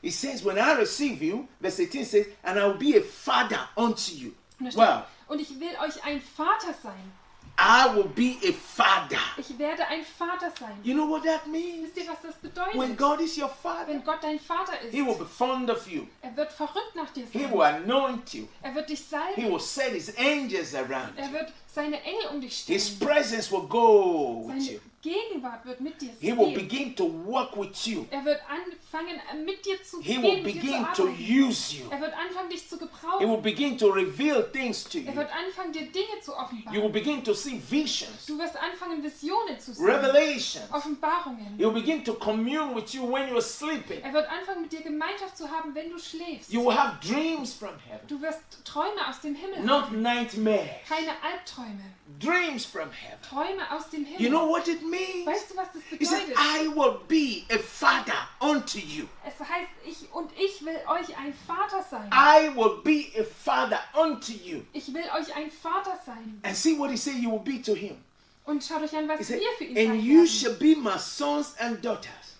[0.02, 3.68] It says, When I receive you, verse 18 says, and I will be a father
[3.76, 4.32] unto you.
[4.60, 5.02] Und, steht, Wow.
[5.28, 7.12] und ich will euch ein Vater sein.
[7.58, 9.18] I will be a father.
[9.36, 10.72] Ich werde ein Vater sein.
[10.82, 11.84] You know what that means?
[11.94, 12.34] Wisst ihr, was das
[12.74, 12.96] When?
[12.96, 16.06] God is your father, Wenn Gott dein Vater ist, He will be fond of you.
[16.22, 17.42] er wird verrückt nach dir sein.
[17.42, 18.48] He will anoint you.
[18.62, 19.34] Er wird dich salben.
[19.40, 22.74] He will set His angels around Er wird seine Engel um dich stehen.
[22.74, 24.80] His presence will go with Seine you.
[25.02, 26.54] Gegenwart wird mit dir He will gehen.
[26.54, 28.06] begin to work with you.
[28.10, 31.48] Er wird anfangen, mit dir zu He will gehen, mit dir zu to arbeiten.
[31.48, 31.84] use you.
[31.90, 33.42] Er wird anfangen, dich zu He will gebrauchen.
[33.42, 35.16] begin to reveal things to Er you.
[35.16, 36.92] wird anfangen, dir Dinge zu You will offenbaren.
[36.92, 39.84] begin to see visions, Du wirst anfangen, Visionen zu sehen.
[39.86, 40.70] revelations.
[40.72, 41.56] Offenbarungen.
[41.58, 44.00] He'll begin to commune with you when you're sleeping.
[44.02, 46.52] Er wird anfangen, mit dir Gemeinschaft zu haben, wenn du schläfst.
[46.52, 50.00] You will have dreams from heaven, Du wirst Träume aus dem Himmel not haben.
[50.00, 50.68] nightmares.
[50.88, 51.82] Keine Albträume.
[52.18, 53.18] Dreams from heaven.
[53.22, 54.20] Träume aus dem Himmel.
[54.22, 55.26] You know what it means?
[55.26, 56.38] weißt du, was das He said, bedeutet?
[56.38, 59.06] I will be a father unto you.
[59.24, 62.10] Es heißt, ich und ich will euch ein Vater sein.
[62.12, 64.62] I will be a father unto you.
[64.72, 66.40] Ich will euch ein Vater sein.
[66.42, 67.96] And see what he said you will be to him.
[68.44, 70.26] Und schaut euch an, was said, wir für ihn and you werden.
[70.28, 72.36] shall be my sons and daughters.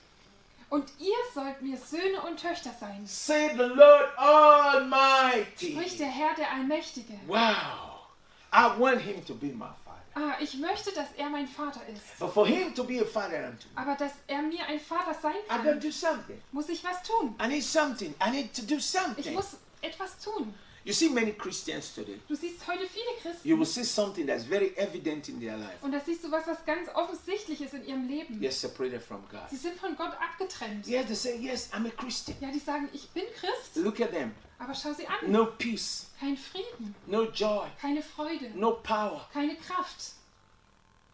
[0.69, 3.03] Und ihr sollt mir Söhne und Töchter sein.
[3.07, 5.73] Say the Lord Almighty.
[5.73, 7.13] Spricht der Herr, der Allmächtige.
[7.27, 7.92] Wow.
[8.53, 9.99] I want him to be my father.
[10.15, 12.19] Ah, ich möchte, dass er mein Vater ist.
[12.19, 15.15] But for him to be a father unto me, Aber dass er mir ein Vater
[15.15, 16.41] sein I gotta kann, do something.
[16.53, 17.35] muss ich was tun.
[17.43, 18.15] I need something.
[18.21, 19.33] I need to do Ich something.
[19.35, 20.53] muss etwas tun.
[20.85, 22.19] You see many Christians today.
[22.29, 25.77] Du siehst heute viele You will Christen see something that's very evident in their life.
[25.81, 28.41] und da siehst du was, was ganz offensichtlich ist in ihrem Leben.
[28.41, 29.49] They're separated from God.
[29.49, 30.87] Sie sind von Gott abgetrennt.
[30.89, 32.37] Yes, they say, Yes, I'm a Christian.
[32.41, 34.33] Ja, die sagen, ich bin Christ, Look at them.
[34.59, 35.31] aber schau sie an.
[35.31, 40.15] No peace, Kein Frieden, no joy, keine Freude, no power, keine Kraft,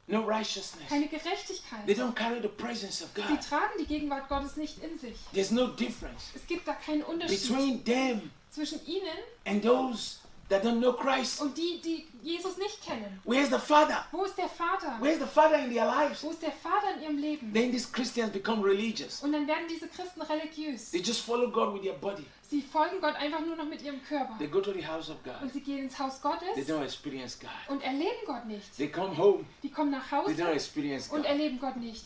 [0.06, 0.88] no righteousness.
[0.88, 1.84] keine Gerechtigkeit.
[1.86, 3.40] They don't carry the presence of Sie God.
[3.46, 5.16] tragen die Gegenwart Gottes nicht in sich.
[5.34, 10.16] There's no difference Es gibt da keinen Unterschied between them zwischen ihnen and those
[10.48, 11.40] that don't know Christ.
[11.42, 13.20] und die, die Jesus nicht kennen.
[13.24, 14.06] Where's the Father?
[14.12, 14.96] Wo ist der Vater?
[15.00, 16.22] Where's the Father in their lives?
[16.22, 17.52] Wo ist der Vater in ihrem Leben?
[17.52, 19.22] Then these Christians become religious.
[19.22, 20.90] Und dann werden diese Christen religiös.
[20.90, 22.24] They just follow God with their body.
[22.50, 24.36] Sie folgen Gott einfach nur noch mit ihrem Körper.
[24.38, 25.52] They go to the house of Und God.
[25.52, 27.50] sie gehen ins Haus They Gottes don't experience God.
[27.68, 28.74] und erleben Gott nicht.
[28.78, 29.44] They come home.
[29.62, 31.26] Die kommen nach They don't Hause experience und God.
[31.26, 32.02] erleben Gott nicht.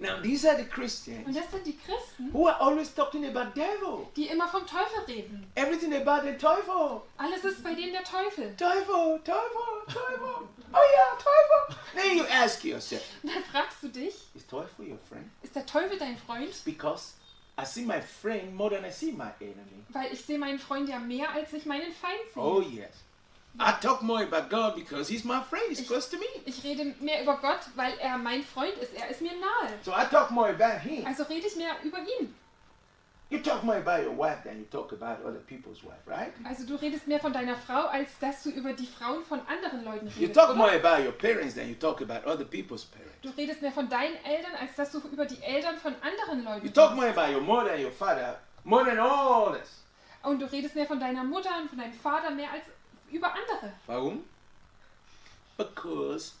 [0.00, 3.52] Now these are the Und Christians das sind die Christen, who are always talking about
[3.54, 4.08] devil.
[4.16, 5.46] die immer vom Teufel reden.
[5.56, 7.02] Everything about the devil.
[7.18, 8.50] Alles ist bei denen der Teufel.
[8.56, 10.48] Devil, devil, devil.
[10.72, 11.76] Oh yeah, devil.
[11.94, 15.28] Then you ask yourself, Und dann fragst du dich, is devil your friend?
[15.42, 16.64] ist der Teufel dein Freund?
[16.64, 17.12] Because
[17.60, 19.84] I see my friend more than I see my enemy.
[19.90, 22.42] Weil ich sehe meinen Freund ja mehr, als ich meinen Feind sehe.
[22.42, 22.94] Oh yes.
[23.58, 25.64] I talk more about God because he's my friend.
[25.68, 26.26] He's close to me.
[26.46, 28.94] Ich rede mehr über Gott, weil er mein Freund ist.
[28.94, 29.70] Er ist mir nahe.
[29.84, 31.04] So I talk more about him.
[31.06, 32.34] Also rede ich mehr über ihn.
[33.28, 36.32] You talk more about your wife than you talk about other people's wife, right?
[36.44, 39.84] Also du redest mehr von deiner Frau, als dass du über die Frauen von anderen
[39.84, 40.34] Leuten You redest.
[40.34, 40.58] talk oder?
[40.58, 43.14] more about your parents than you talk about other people's parents.
[43.22, 46.66] Du redest mehr von deinen Eltern, als dass du über die Eltern von anderen Leuten
[46.66, 49.84] You talk more about your mother and your father more than all this.
[50.22, 52.64] Und du redest mehr von deiner Mutter und von deinem Vater mehr als
[53.10, 54.24] über andere, Warum?
[55.56, 56.32] Because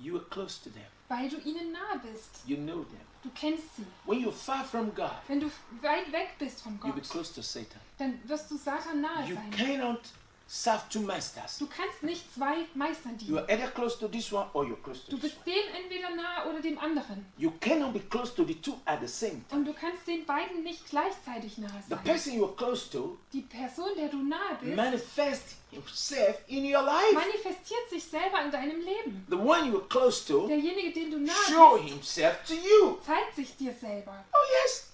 [0.00, 0.82] you are close to them.
[1.08, 2.40] weil du ihnen nahe bist.
[2.46, 3.00] You know them.
[3.22, 3.86] Du kennst sie.
[4.04, 5.50] When you're far from God, Wenn du
[5.80, 7.80] weit weg bist von you'll be close to Satan.
[7.98, 9.50] dann wirst du Satan nahe You sein.
[9.50, 10.00] cannot
[10.46, 11.58] serve two masters.
[11.58, 13.38] Du kannst nicht zwei Meistern You dienen.
[13.38, 15.54] are either close to this one or you're close to Du this bist one.
[15.54, 17.24] dem entweder nahe oder dem anderen.
[17.38, 19.60] You cannot be close to the two at the same time.
[19.60, 22.04] Und du kannst den beiden nicht gleichzeitig nahe The sein.
[22.04, 26.82] person you are close to Die Person, der du nahe bist, manifests himself in your
[26.82, 27.12] life.
[27.14, 29.26] manifestiert sich selber in deinem Leben.
[29.30, 32.98] The one you are close to Derjenige, dem du show nahe bist, himself to you.
[33.04, 34.24] zeigt sich dir selber.
[34.32, 34.90] Oh yes.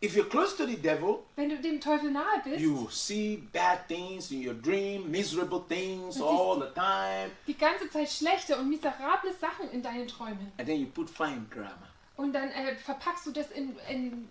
[0.00, 3.88] If you're close to the devil, wenn du dem Teufel nahe bist, you see bad
[3.88, 9.32] things in your dream, miserable things all the time, die ganze Zeit schlechte und miserable
[9.40, 10.52] Sachen in deinen Träumen.
[10.58, 11.88] and then you put fine grammar.
[12.16, 14.28] Und dann äh, verpackst du das in, in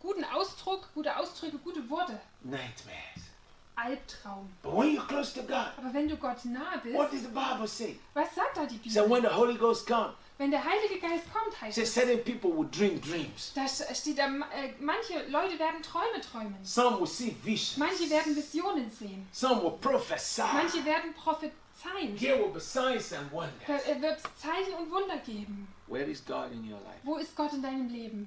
[0.00, 2.20] guten Ausdruck, gute Ausdrücke, gute Worte.
[2.44, 3.30] Nightmares.
[3.76, 4.48] Albtraum.
[4.62, 7.28] But when you're close to God, Aber wenn du Gott nahe what bist, does the
[7.34, 7.96] Bible say?
[8.14, 9.08] was sagt da die Bibel?
[9.10, 12.66] when the Holy Ghost comes, Wenn der Heilige Geist kommt, heißt es, certain people will
[12.70, 13.52] dream dreams.
[13.54, 16.56] da steht da, äh, manche Leute werden Träume träumen.
[16.64, 17.76] Some will see visions.
[17.76, 19.28] Manche werden Visionen sehen.
[19.32, 20.40] Some will prophesy.
[20.40, 22.16] Manche werden prophezeien.
[22.16, 23.86] There will be signs and Da wonders.
[23.86, 25.68] äh, wird es Zeichen und Wunder geben.
[25.88, 27.00] Where is God in your life?
[27.02, 28.26] Wo ist Gott in deinem Leben?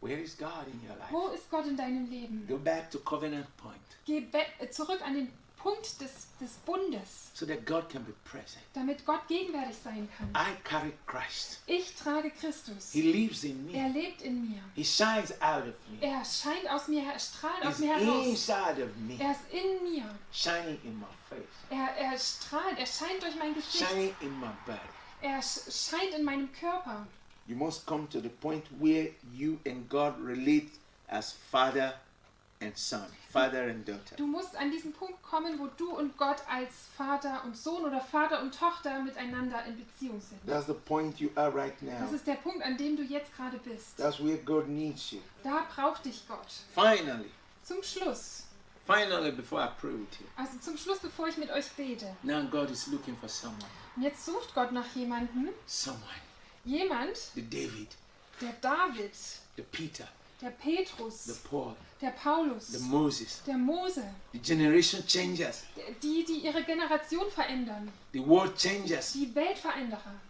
[0.00, 1.10] Where is God in your life?
[1.10, 2.46] Wo ist Gott in deinem Leben?
[2.46, 3.74] Go back to covenant point
[4.06, 4.24] Geh
[4.60, 8.62] äh, zurück an den Punkt des, des Bundes, so that God can be present.
[8.74, 10.30] damit Gott gegenwärtig sein kann.
[10.34, 11.60] I carry Christ.
[11.66, 12.92] Ich trage Christus.
[12.92, 13.94] He lives in Er me.
[14.00, 14.62] lebt in mir.
[14.74, 15.98] He shines out of me.
[16.00, 18.26] Er scheint aus mir, er strahlt aus He's mir heraus.
[18.26, 20.04] inside of me, Er ist in mir.
[20.32, 21.40] shining in my face,
[21.70, 23.84] Er, er strahlt, er scheint durch mein Gesicht.
[23.88, 24.78] shining in my body.
[25.20, 27.06] Er sch- scheint in meinem Körper.
[27.48, 30.68] You must come to the point where you and God relate
[31.08, 31.94] as father
[32.60, 34.16] and son, father and daughter.
[34.16, 38.00] Du musst an diesen Punkt kommen, wo du und Gott als Vater und Sohn oder
[38.00, 40.44] Vater und Tochter miteinander in Beziehung sind.
[40.46, 42.16] That's the point you are right Das now.
[42.16, 43.96] ist der Punkt, an dem du jetzt gerade bist.
[43.96, 45.20] That's where God needs you.
[45.44, 46.48] Da braucht dich Gott.
[46.74, 47.30] Finally,
[47.64, 48.44] Zum Schluss,
[48.86, 52.16] Finally, before I pray with you, Also zum Schluss, bevor ich mit euch bete.
[52.22, 53.58] now God is looking for someone.
[53.96, 56.02] Und jetzt sucht Gott nach jemandem, Someone.
[56.64, 57.88] jemand, The David,
[58.40, 59.12] der David,
[59.56, 60.08] the Peter,
[60.40, 65.64] der the Petrus, Paul, der the Paulus, Moses, der Mose, the generation changers,
[66.00, 69.12] die, die ihre Generation verändern, the world changers.
[69.12, 70.20] die Weltveränderer.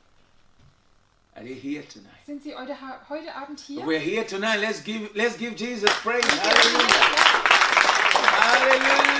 [1.36, 2.26] Are they here tonight?
[2.26, 2.74] Sind sie heute,
[3.08, 3.86] heute Abend hier?
[3.86, 4.60] We're here tonight.
[4.60, 6.24] Let's give let's give Jesus praise.
[6.24, 7.38] Hallelujah.
[8.40, 9.18] Hallelujah.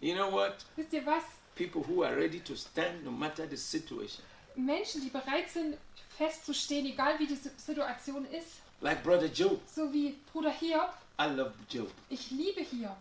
[0.00, 0.64] You know what?
[0.76, 1.22] Wisst ihr was?
[1.54, 4.22] People who are ready to stand no matter the situation.
[4.56, 5.76] Menschen, die bereit sind,
[6.16, 8.48] festzustehen, egal wie die Si- Situation ist,
[8.80, 9.60] Like brother Job.
[9.72, 10.92] so wie Bruder Hiob.
[11.20, 11.90] I love Job.
[12.10, 12.96] Ich liebe Hiob.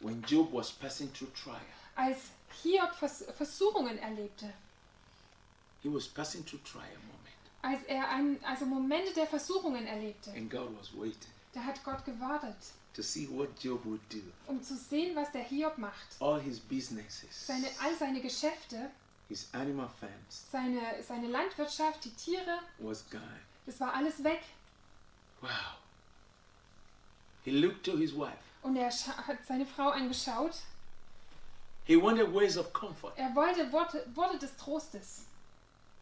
[0.00, 1.60] When Job was passing through trial,
[1.94, 2.18] Als
[2.62, 4.52] Hiob Vers Versuchungen erlebte,
[5.82, 7.22] he was passing through trial moment.
[7.62, 12.04] als er ein, also Momente der Versuchungen erlebte, And God was waiting da hat Gott
[12.04, 12.54] gewartet,
[12.94, 14.20] to see what Job would do.
[14.46, 16.20] um zu sehen, was der Hiob macht.
[16.20, 18.90] All his businesses, Seine, all seine Geschäfte,
[19.28, 23.40] his animal farms seine, seine Landwirtschaft, die Tiere, was gone.
[23.66, 24.42] das war alles weg.
[25.40, 25.50] Wow.
[27.44, 28.38] He looked to his wife.
[28.62, 30.62] Und er hat seine Frau angeschaut.
[31.84, 33.12] He wanted words of comfort.
[33.16, 35.26] Er wollte Worte, Worte des Trostes.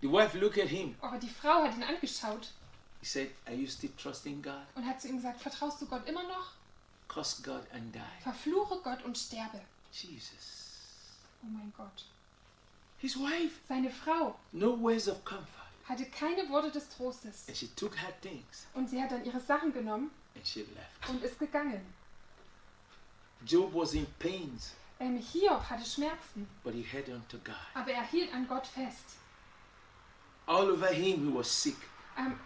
[0.01, 0.97] The wife looked at him.
[1.01, 2.53] Aber die Frau hat ihn angeschaut
[3.01, 4.65] He said, Are you still trusting God?
[4.75, 6.53] und hat zu ihm gesagt, vertraust du Gott immer noch?
[7.07, 8.23] Curse God and die.
[8.23, 9.61] Verfluche Gott und sterbe.
[9.93, 10.71] Jesus.
[11.43, 12.07] Oh mein Gott.
[13.05, 15.69] His wife, Seine Frau no words of comfort.
[15.87, 17.45] hatte keine Worte des Trostes.
[17.49, 21.11] And she took her things Und sie hat dann ihre Sachen genommen and she left.
[21.11, 21.83] und ist gegangen.
[23.47, 27.55] Job was in pains, Ähm, Hiob hatte Schmerzen, but he held on to God.
[27.75, 29.17] aber er hielt an Gott fest.
[30.47, 31.77] All over him, he was sick.
[32.17, 32.39] Ähm,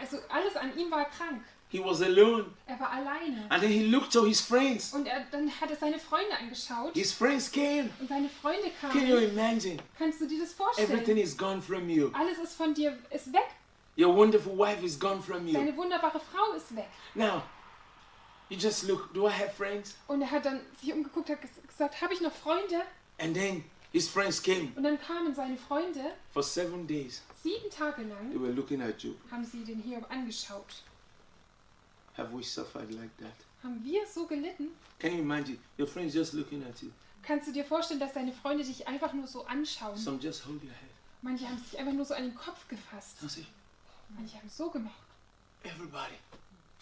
[0.00, 1.42] also alles an ihm war krank.
[1.74, 2.44] He was alone.
[2.66, 3.46] Er war alleine.
[3.50, 4.92] And then he looked to his friends.
[4.94, 7.90] Und er, dann hat er seine Freunde angeschaut His friends came.
[7.98, 9.30] und seine Freunde Can you kamen.
[9.32, 9.76] imagine?
[9.98, 11.18] Kannst du dir das Everything vorstellen?
[11.18, 12.10] is gone from you.
[12.12, 13.48] Alles ist von dir, ist weg.
[13.98, 15.54] Your wonderful wife is gone from you.
[15.54, 16.86] Deine wunderbare Frau ist weg.
[17.16, 17.42] Now,
[18.48, 19.96] you just look, do I have friends?
[20.06, 22.82] Und er hat dann sich umgeguckt, hat ges- gesagt, habe ich noch Freunde?
[23.18, 24.70] And then his friends came.
[24.76, 29.02] Und dann kamen seine Freunde, For seven days, sieben Tage they lang were looking at
[29.02, 29.16] Job.
[29.32, 30.84] haben sie den Hiob angeschaut.
[32.16, 33.34] Have we suffered like that?
[33.62, 34.68] Haben wir so gelitten?
[34.98, 35.58] Can you imagine?
[35.78, 36.90] Your friends just looking at you.
[37.22, 39.96] Kannst du dir vorstellen, dass deine Freunde dich einfach nur so anschauen?
[39.96, 40.90] Some just hold your head.
[41.22, 43.16] Manche haben sich einfach nur so an den Kopf gefasst.
[44.10, 44.94] Manche haben so gemacht.
[45.64, 46.14] everybody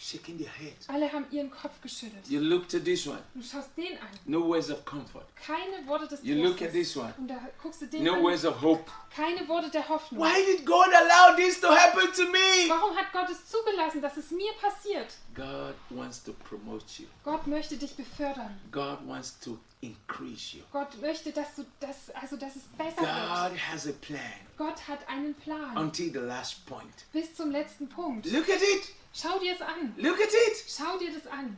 [0.03, 0.89] shaking their heads.
[0.89, 2.27] Alle haben ihren Kopf geschüttelt.
[2.29, 4.09] You look to this one, Du schaust den an.
[4.27, 5.25] no words of comfort.
[5.37, 8.23] Keine Worte des You look at this one, Und da guckst du den no an.
[8.23, 8.91] words of hope.
[9.15, 10.23] Keine Worte der Hoffnung.
[10.25, 12.69] Why did God allow this to happen to me?
[12.69, 15.09] Warum hat Gott es zugelassen, dass es mir passiert?
[15.35, 17.07] God wants to promote you.
[17.25, 18.59] Gott möchte dich befördern.
[18.71, 20.63] God wants to increase you.
[20.73, 23.69] Gott möchte, dass du das, also dass es besser God wird.
[23.73, 24.21] has a plan
[24.57, 25.77] Gott hat einen Plan.
[25.77, 27.05] until the last point.
[27.13, 28.27] Bis zum letzten Punkt.
[28.27, 28.93] Look at it.
[29.15, 29.95] Schau dir es an.
[29.97, 30.65] Look at it.
[30.69, 31.57] Schau dir das an.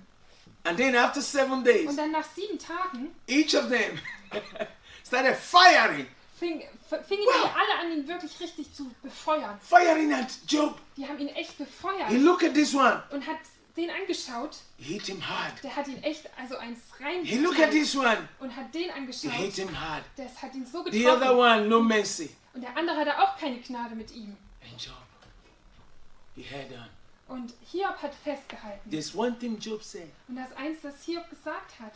[0.65, 3.99] And then after seven days, Und dann nach sieben Tagen each of them
[5.07, 6.07] started firing,
[6.39, 6.63] fing,
[7.07, 7.51] fingen Wow.
[7.53, 9.59] die alle an, ihn wirklich richtig zu befeuern.
[9.63, 10.81] firing at Job.
[10.97, 12.09] Die haben ihn echt befeuert.
[12.09, 13.03] He looked at this one.
[13.11, 13.37] Und hat
[13.77, 14.57] den angeschaut.
[14.79, 15.63] He hit him hard.
[15.63, 17.25] Der hat ihn echt, also eins rein.
[17.25, 18.27] He looked at this one.
[18.41, 19.33] Und hat den He hit angeschaut.
[19.55, 20.05] him hard.
[20.17, 21.39] Das hat ihn so The other getroffen.
[21.39, 22.31] one, no mercy.
[22.55, 24.35] Und der andere hatte auch keine Gnade mit ihm.
[24.63, 24.95] And Job,
[26.37, 26.89] he held on.
[27.29, 28.91] Und Hiob hat festgehalten.
[28.91, 30.11] There's one thing Job said.
[30.29, 31.93] Und das eins, das Hiob gesagt hat,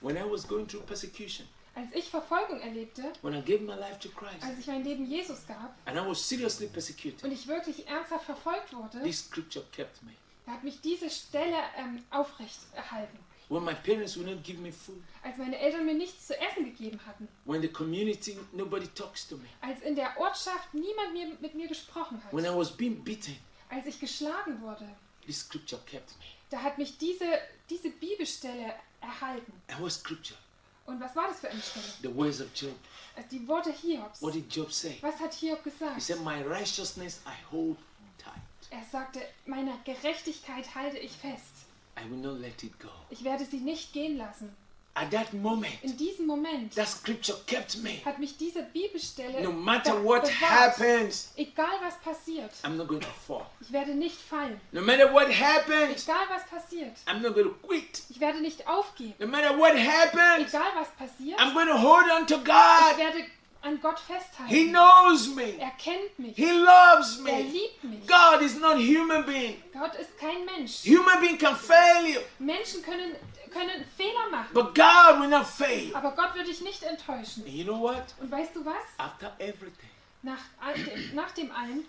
[0.00, 3.98] When I was going through persecution, als ich Verfolgung erlebte, when I gave my life
[4.00, 7.46] to Christ, als ich mein Leben Jesus gab and I was seriously persecuted, und ich
[7.46, 10.12] wirklich ernsthaft verfolgt wurde, this scripture kept me.
[10.44, 13.18] da hat mich diese Stelle ähm, aufrecht erhalten.
[13.48, 16.64] When my parents would not give me food, Als meine Eltern mir nichts zu essen
[16.64, 21.26] gegeben hatten, when the community, nobody talks to me, als in der Ortschaft niemand mir,
[21.40, 23.36] mit mir gesprochen when I hat, was being beaten,
[23.72, 24.86] als ich geschlagen wurde,
[25.26, 26.24] this scripture kept me.
[26.50, 27.26] da hat mich diese,
[27.70, 29.52] diese Bibelstelle erhalten.
[29.68, 30.38] And what scripture?
[30.84, 31.84] Und was war das für eine Stelle?
[32.02, 32.74] The words of Job.
[33.16, 34.20] Also Die Worte Hiobs.
[34.20, 34.98] What did Job say?
[35.00, 36.02] Was hat Hiob He gesagt?
[36.02, 37.78] said, My righteousness I hold
[38.18, 38.42] tight.
[38.70, 41.66] Er sagte, meiner Gerechtigkeit halte ich fest.
[41.96, 42.88] I will not let it go.
[43.10, 44.54] Ich werde sie nicht gehen lassen.
[44.94, 48.02] At that moment, In diesem Moment that scripture kept me.
[48.04, 50.40] hat mich diese Bibelstelle No matter what bewahrt.
[50.78, 53.46] happens, Egal was passiert, I'm not going to fall.
[53.62, 54.60] ich werde nicht fallen.
[54.70, 58.02] No matter what happens, Egal was passiert, I'm not going to quit.
[58.10, 59.14] ich werde nicht aufgeben.
[59.18, 62.98] No matter what happens, Egal was passiert, I'm going to hold on to ich God.
[62.98, 63.24] werde
[63.62, 64.72] an Gott He festhalten.
[64.72, 65.54] knows me.
[65.58, 66.36] Er kennt mich.
[66.36, 67.42] He loves Er me.
[67.44, 68.06] liebt mich.
[68.06, 69.56] God is not human being.
[69.72, 70.82] Gott ist kein Mensch.
[70.84, 73.14] Human being can fail you, Menschen können,
[73.52, 74.48] können Fehler machen.
[74.54, 75.94] but God will not fail.
[75.94, 77.44] Aber Gott wird dich nicht enttäuschen.
[77.44, 78.04] And you know what?
[78.20, 78.74] Und weißt du was?
[78.98, 79.90] After everything,
[80.22, 81.84] Nach, all dem- nach dem allen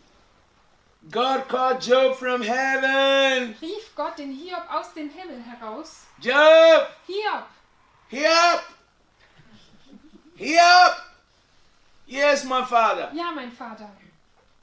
[1.11, 3.55] God called Job from heaven.
[3.61, 6.05] rief Gott den Hiob aus dem Himmel heraus.
[6.21, 7.45] Job, Hiob,
[8.09, 8.63] Hiob,
[10.37, 10.95] Hiob.
[12.05, 13.11] Yes, my father.
[13.13, 13.89] ja, mein Vater,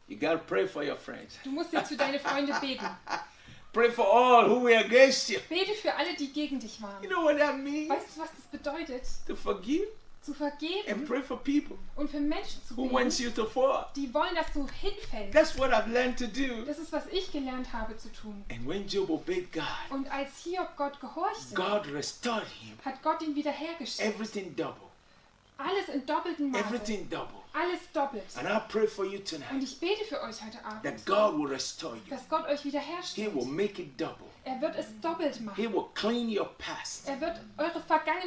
[0.08, 1.38] You gotta pray for your friends.
[1.44, 2.84] du musst jetzt für deine Freunde beten.
[3.72, 5.38] Pray for all who were against you.
[5.48, 7.02] Bete für alle, die gegen dich You waren.
[7.08, 7.88] know what that means?
[7.90, 9.02] Weißt du, was das bedeutet?
[9.26, 9.86] To forgive
[10.22, 13.48] Zu and vergeben pray for people und für Menschen zu who wants beten, you to
[13.48, 13.86] fall.
[13.96, 15.32] die wollen, dass du hinfällst.
[15.32, 16.62] That's what I've learned to do.
[16.66, 18.44] Das ist, was ich gelernt habe zu tun.
[18.50, 22.76] And when Job obeyed God, Und als Hiob Gott gehorchte, God restored him.
[22.84, 24.14] hat Gott ihn wiederhergestellt.
[24.14, 24.89] Everything double.
[25.62, 26.64] Alles in doppeltem Maße.
[26.64, 27.36] Everything double.
[27.52, 28.24] Alles doppelt.
[28.38, 31.38] And I pray for you Und tonight ich bete für euch heute Abend, that God
[31.38, 32.02] will restore you.
[32.08, 33.34] dass Gott euch He wiederherstellt.
[33.34, 34.29] will make it double.
[34.50, 37.06] Er wird es doppelt He will clean your past.
[37.08, 37.80] Er wird eure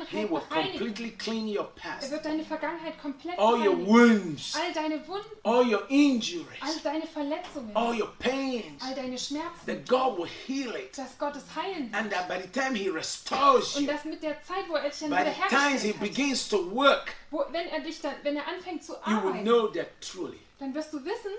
[0.07, 0.78] He will bereinigen.
[0.80, 2.11] completely clean your Er past.
[2.11, 7.05] wird deine Vergangenheit komplett All your wounds, All deine Wunden, all your all injuries, deine
[7.05, 10.97] Verletzungen, all your pains, all deine Schmerzen, that God will heal it.
[10.97, 12.01] dass Gott es heilen wird.
[12.01, 14.89] And that by the time He restores Und you, dass mit der Zeit, wo er
[14.89, 18.38] dich dann by the time He begins to work, wo, wenn er dich dann, wenn
[18.38, 21.32] er anfängt zu you will know that truly dann wirst du wissen,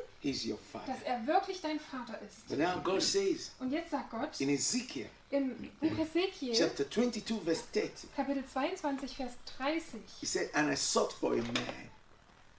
[0.87, 2.49] dass er wirklich dein Vater ist.
[2.49, 7.41] But now God says Und jetzt sagt Gott in Ezekiel im Buch Ezekiel, chapter 22,
[7.43, 11.91] verse 30, Kapitel 22, Vers 30, He said, And I sought for a man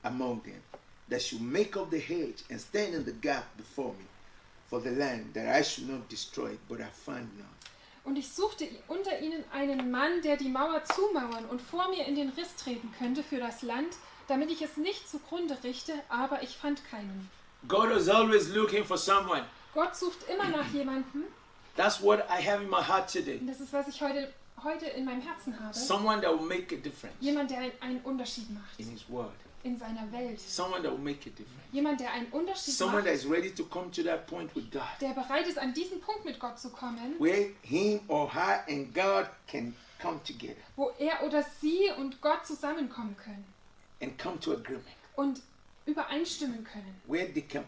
[0.04, 0.62] among them
[1.10, 4.06] that should make up the hedge and stand in the gap before me
[4.70, 7.50] for the land, that I should not destroy it, but I found none.
[8.04, 12.16] Und ich suchte unter ihnen einen Mann, der die Mauer zumauern und vor mir in
[12.16, 13.96] den Riss treten könnte für das Land,
[14.28, 17.30] damit ich es nicht zugrunde richte, aber ich fand keinen.
[17.68, 19.44] God is always looking for someone.
[19.74, 21.24] Gott sucht immer nach jemandem,
[21.76, 23.38] That's what I have in my heart today.
[23.40, 24.32] und das ist, was ich heute,
[24.64, 25.74] heute in meinem Herzen habe.
[25.74, 29.34] Someone that will make a difference Jemand, der einen Unterschied macht in His Word.
[29.64, 30.40] in seiner Welt.
[30.40, 31.50] Someone that will make a difference.
[31.74, 34.72] Jemand, der einen Unterschied Someone that macht, is ready to come to that point with
[34.72, 38.64] God der bereit ist, an diesen Punkt mit Gott zu kommen, where him or her
[38.70, 43.46] and God can come together wo er oder sie und Gott zusammenkommen können
[44.02, 44.86] and come to agreement,
[45.16, 45.42] und
[45.86, 47.64] übereinstimmen können, where they can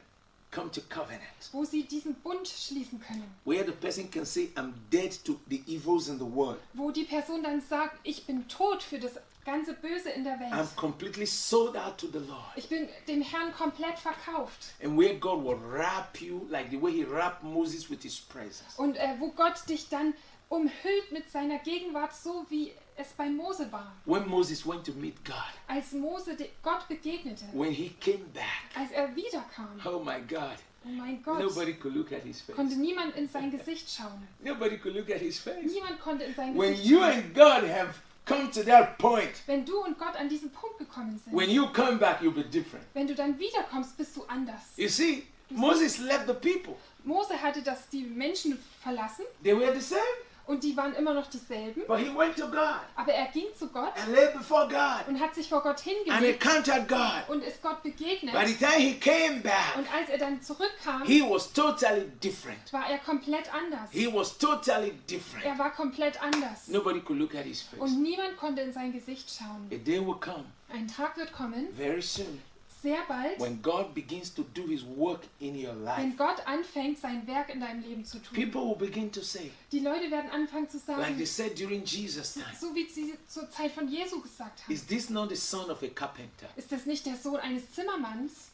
[0.52, 1.22] come to covenant,
[1.52, 3.24] wo sie diesen Bund schließen können.
[3.46, 6.60] where the person can say, I'm dead to the evils in the world.
[6.74, 9.12] wo die Person dann sagt, ich bin tot für das
[9.46, 10.76] ganze Böse in der I'm Welt.
[10.76, 12.44] completely sold out to the Lord.
[12.56, 14.74] Ich bin dem Herrn komplett verkauft.
[14.84, 18.78] And where God will wrap you like the way He wrapped Moses with His presence.
[18.78, 20.14] Und äh, wo Gott dich dann
[20.50, 23.94] umhüllt mit seiner Gegenwart, so wie es bei Mose war.
[24.06, 25.36] When Moses went to meet God,
[25.68, 28.46] Als Mose Gott begegnete, when he came back,
[28.76, 32.56] als er wiederkam, oh my God, oh mein Gott, nobody could look at his face.
[32.56, 34.28] konnte niemand in sein Gesicht schauen.
[34.44, 35.64] Nobody could look at his face.
[35.72, 37.12] Niemand konnte in sein When Gesicht you schauen.
[37.14, 37.94] and God have
[38.26, 41.68] come to that point, Wenn du und Gott an diesen Punkt gekommen sind, when you
[41.72, 42.86] come back, you'll be different.
[42.94, 44.62] wenn du dann wiederkommst, bist du anders.
[44.76, 46.76] You see, Moses left the people.
[47.06, 50.02] Mose hatte das die Menschen verlassen They were the same,
[50.48, 51.84] und die waren immer noch dieselben.
[51.88, 55.20] but he went to God Aber er ging zu Gott and lay before God und
[55.20, 57.30] hat sich vor Gott and hingelegt encountered God.
[57.30, 58.34] und ist Gott begegnet.
[58.34, 62.72] By the time he came back, Und als er dann zurückkam, he was totally different.
[62.74, 63.90] war er komplett anders.
[63.92, 65.46] He was totally different.
[65.46, 66.68] Er war komplett anders.
[66.68, 67.80] Nobody could look at his face.
[67.80, 69.68] Und niemand konnte in sein Gesicht schauen.
[69.72, 72.42] A day will come Ein Tag wird kommen, very soon
[72.88, 75.98] sehr bald, when God begins to do his work in your life.
[76.02, 78.34] wenn Gott anfängt, sein Werk in deinem Leben zu tun.
[78.34, 81.84] People will begin to say, Die Leute werden anfangen zu like they sagen, said during
[81.84, 85.36] Jesus' time, so wie sie zur Zeit von Jesu gesagt haben, is this not the
[85.36, 86.48] son of a carpenter?
[86.56, 88.52] ist das nicht der Sohn eines Zimmermanns?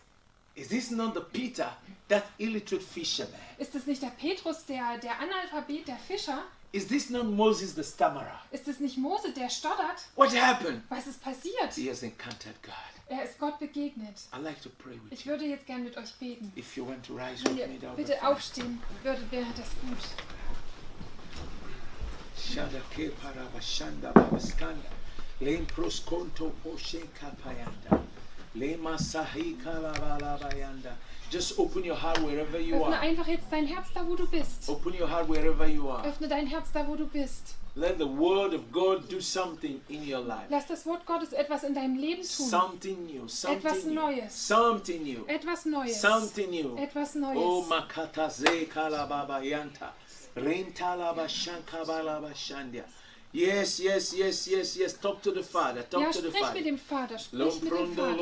[0.55, 1.75] Is this not the Peter,
[2.09, 3.39] that illiterate fisherman?
[3.57, 6.43] Ist das nicht der Petrus, der, der Analphabet, der Fischer?
[6.73, 8.39] Is this not Moses the stammerer?
[8.51, 10.07] Ist es nicht Mose, der stottert?
[10.15, 10.81] What happened?
[10.89, 11.71] Was ist passiert?
[11.75, 12.73] He has encountered God.
[13.09, 14.21] Er ist Gott begegnet.
[14.31, 16.51] I'd like to pray with Ich würde jetzt gern mit euch beten.
[16.55, 19.45] If you want to rise Wenn with ihr me, would be bitte aufstehen würdet, wäre
[19.55, 19.99] das gut.
[28.55, 30.95] Lema sahi kalabalabayanda.
[31.33, 32.99] Just open your heart wherever you Öffne are.
[32.99, 34.69] einfach jetzt dein Herz da, wo du bist.
[34.69, 36.07] Open your heart wherever you are.
[36.07, 37.55] Öffne dein Herz da, wo du bist.
[37.75, 40.45] Let the word of God do something in your life.
[40.49, 42.45] Lass das Wort Gottes etwas in deinem Leben tun.
[42.47, 43.27] Something new.
[43.27, 43.93] Something Etwas new.
[43.95, 44.47] Neues.
[44.47, 45.25] Something new.
[45.27, 45.99] Etwas Neues.
[45.99, 46.77] Something new.
[46.77, 47.67] Etwas Oh Neues.
[47.67, 49.91] makata ze kalababa yanta.
[50.35, 52.83] Rentalaba shankabala shandia.
[53.35, 54.93] Yes, yes, yes, yes, yes.
[54.93, 55.81] Talk to the Father.
[55.89, 56.53] Talk Ja, to the sprich Father.
[56.53, 58.13] mit dem Vater, sprich mit dem Vater.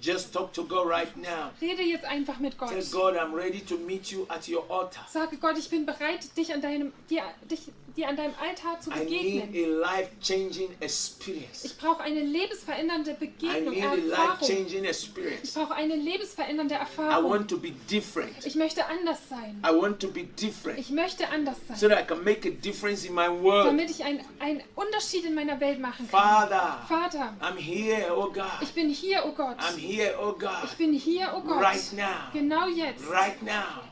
[0.00, 1.50] Just talk to God right now.
[1.60, 2.70] Rede jetzt einfach mit Gott.
[2.70, 5.04] Tell God I'm ready to meet you at your altar.
[5.08, 8.90] Sage Gott, ich bin bereit, dich an deinem, dir, dich, dir an deinem Altar zu
[8.90, 9.52] begegnen.
[11.62, 14.66] Ich brauche eine lebensverändernde Begegnung, Erfahrung.
[15.42, 17.30] Ich brauche eine lebensverändernde I Erfahrung.
[17.30, 18.46] want to be different.
[18.46, 19.62] Ich möchte anders sein.
[19.66, 22.52] I want to be different Ich möchte anders so sein, that I can make a
[22.52, 23.66] difference in my world.
[23.66, 26.20] damit ich einen, einen Unterschied in meiner Welt machen kann.
[26.20, 28.44] Father, Vater, I'm here, oh God.
[28.60, 29.58] ich bin hier, oh Gott.
[29.58, 30.64] I'm here, oh God.
[30.64, 31.62] Ich bin hier, oh Gott.
[31.62, 32.30] Right now.
[32.32, 33.02] Genau jetzt.
[33.10, 33.82] Right now.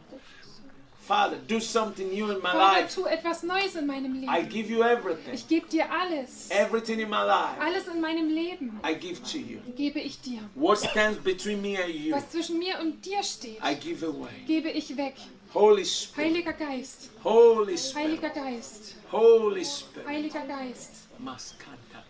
[1.07, 2.95] Father, do something new in my Vater, life.
[2.95, 4.49] tu etwas Neues in meinem I Leben.
[4.49, 5.35] give you everything.
[5.35, 6.51] Ich gebe dir alles.
[6.51, 9.61] Everything in my life, Alles in meinem Leben I give to you.
[9.77, 10.41] gebe ich dir.
[10.57, 14.31] What stands between me and you, Was zwischen mir und dir steht, I give away.
[14.49, 15.15] gebe ich weg.
[15.55, 20.09] Holy Spirit, Heiliger Geist, Holy Spirit, Heiliger Geist, Holy Spirit.
[20.09, 20.91] Heiliger Geist.
[21.19, 22.03] Maskanta.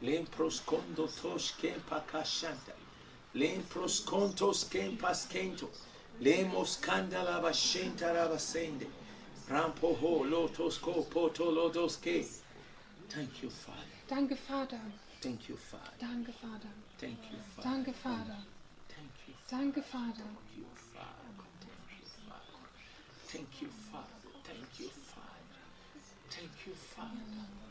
[0.00, 2.72] Lempros kondo tos kempa kashanta.
[3.34, 5.68] Lempros kontos kempas kento.
[6.20, 8.86] Lemos kandala bashenta rabasende.
[9.48, 10.78] Rampo ho lotos
[11.10, 12.26] poto lodoske.
[13.08, 13.78] Thank you, Father.
[14.08, 14.80] Danke, Vater.
[15.20, 15.96] Thank you, Father.
[16.00, 16.68] Danke, Vater.
[16.98, 17.68] Thank you, Father.
[17.68, 18.36] Danke, Vater.
[18.88, 20.24] Thank you, Danke, Vater.
[20.56, 21.32] you, Father.
[23.28, 23.68] Thank you, Father.
[23.68, 24.06] Thank you, Father.
[24.44, 25.62] Thank you, Father.
[26.30, 27.61] Thank you, Father.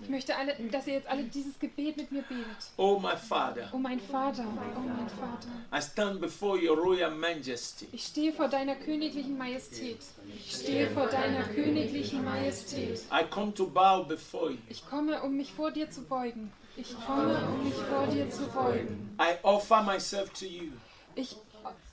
[0.00, 2.46] Ich möchte, alle, dass ihr jetzt alle dieses Gebet mit mir betet.
[2.76, 5.48] Oh, my Father, Oh mein Vater, oh mein Vater.
[5.72, 7.88] I stand before your royal majesty.
[7.92, 9.98] Ich stehe vor deiner königlichen Majestät.
[10.36, 13.00] Ich stehe vor deiner königlichen Majestät.
[13.12, 14.58] I come to bow before you.
[14.68, 16.52] Ich komme, um mich vor dir zu beugen.
[16.76, 19.16] Ich komme, um mich vor dir zu beugen.
[19.20, 20.72] I offer myself to you
[21.14, 21.36] Ich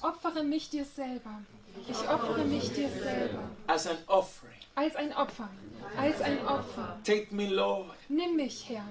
[0.02, 1.42] opfere mich dir selber.
[1.88, 3.50] Ich opfere mich dir selber.
[3.68, 4.49] as an offering.
[4.80, 5.50] Als ein Opfer.
[5.98, 6.98] Als ein Opfer.
[7.04, 8.88] Take me, Lord, Nimm mich, Herr.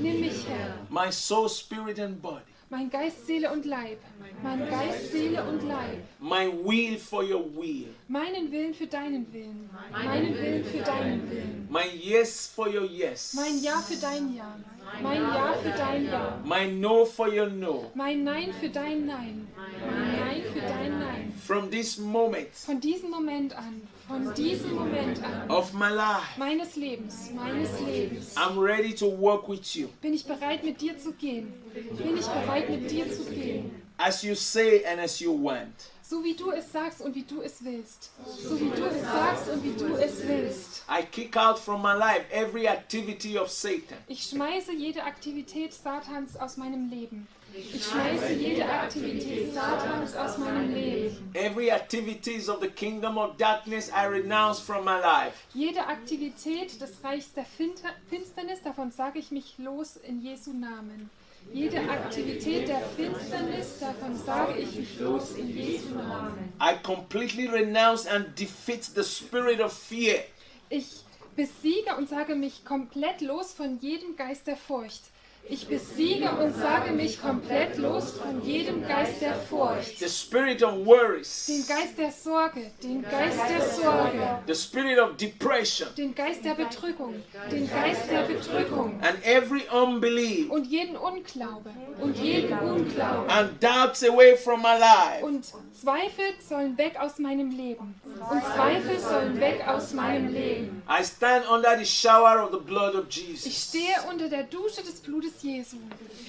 [0.00, 0.74] Nimm mich, Herr.
[0.90, 2.42] my soul, spirit, and body.
[2.70, 3.98] Mein Geist, Seele und Leib.
[4.42, 6.02] Mein Geist, Seele und Leib.
[6.18, 7.86] My will for your will.
[8.08, 9.70] Meinen Willen für deinen Willen.
[9.92, 11.68] Meinen Willen für deinen Willen.
[11.70, 13.32] My yes for your yes.
[13.34, 14.56] Mein Ja für dein Ja.
[15.02, 16.38] Mein Ja für dein Ja.
[16.44, 17.90] My no for your no.
[17.94, 19.46] Mein Nein für dein Nein.
[19.56, 21.17] Mein Nein für dein Nein.
[21.48, 23.80] From this moment Von diesem Moment an.
[24.06, 25.50] Von diesem Moment an.
[25.50, 27.30] of my life, Meines Lebens.
[27.34, 28.34] Meines Lebens.
[28.36, 29.88] I'm ready to work with you.
[30.02, 31.50] Bin ich bereit, mit dir zu gehen?
[31.72, 33.70] Bin ich bereit, mit dir zu gehen?
[33.96, 35.72] As you say and as you want.
[36.02, 38.10] So wie du es sagst und wie du es willst.
[38.26, 40.84] So wie du es sagst und wie du es willst.
[40.86, 43.96] I kick out from my life every activity of Satan.
[44.06, 47.26] Ich schmeiße jede Aktivität Satans aus meinem Leben.
[47.54, 51.30] Ich schmeiße jede Aktivität Satans aus meinem Leben.
[51.34, 55.34] Every activities of the kingdom of darkness I renounce from my life.
[55.54, 61.10] Jede Aktivität des Reichs der Finsternis, davon sage ich mich los in Jesu Namen.
[61.52, 66.52] Jede Aktivität der Finsternis, davon sage ich mich los in Jesu Namen.
[66.60, 70.22] I completely renounce and defeat the spirit of fear.
[70.68, 71.02] Ich
[71.34, 75.04] besiege und sage mich komplett los von jedem Geist der Furcht.
[75.50, 79.98] Ich besiege und sage mich komplett los von jedem Geist der Furcht.
[79.98, 81.46] The spirit of Den worries.
[81.66, 85.88] Geist der Sorge, den Geist der Sorge, The spirit of depression.
[85.96, 92.14] den Geist der Bedrückung, den Geist der Bedrückung And every unbelief und jeden Unglaube und
[92.18, 93.30] jeden Unglaube.
[93.32, 95.24] and doubts away from my life.
[95.24, 95.46] Und
[95.80, 97.94] Zweifel sollen weg aus meinem Leben.
[98.04, 100.82] Und Zweifel sollen weg aus meinem Leben.
[100.90, 103.68] I stand under the shower of the blood of Ich Jesus.
[103.70, 105.76] stehe unter der Dusche des Blutes Jesu.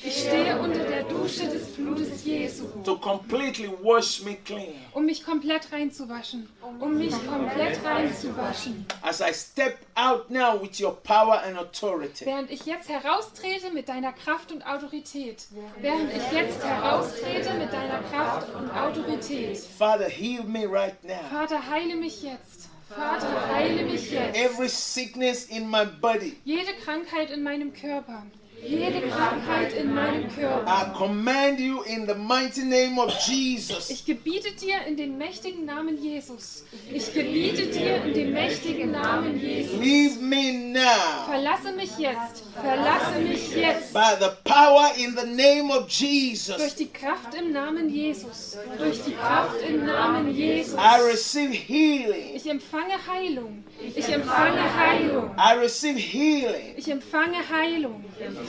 [0.04, 4.74] Ich stehe unter der Dusche des Blutes Jesu, To completely wash me clean.
[4.94, 6.48] um mich komplett reinzuwaschen.
[6.80, 8.86] Um mich komplett reinzuwaschen.
[9.02, 12.26] As I step out now with your power and authority.
[12.26, 15.48] Während ich jetzt heraustrete mit deiner Kraft und Autorität.
[15.82, 19.58] Während ich jetzt heraustrete mit deiner Kraft und Autorität.
[19.58, 21.20] Father, heal me right now.
[21.32, 22.70] Vater, heile mich jetzt.
[22.90, 24.36] Vater, heile mich jetzt.
[24.36, 28.24] Every sickness in my body, Jede Krankheit in meinem Körper.
[28.62, 30.66] Jede Krankheit in meinem Körper.
[30.68, 33.90] I command you in the mighty name of Jesus.
[33.90, 36.66] Ich gebiete dir in den mächtigen Namen Jesus.
[36.92, 39.80] Ich gebiete dir in dem mächtigen Namen Jesus.
[39.80, 42.44] Leave me now Verlasse mich jetzt.
[42.62, 43.94] Verlasse mich jetzt.
[43.94, 46.76] by the power in the name of Durch Jesus.
[46.76, 48.58] die Kraft im Namen Jesus.
[48.78, 50.76] Durch die Kraft im Namen Jesus.
[50.76, 52.36] I receive healing.
[52.36, 53.64] Ich empfange Heilung.
[53.96, 55.32] Ich empfange Heilung.
[55.38, 58.04] I receive healing Ich empfange Heilung.
[58.20, 58.49] Ich empfange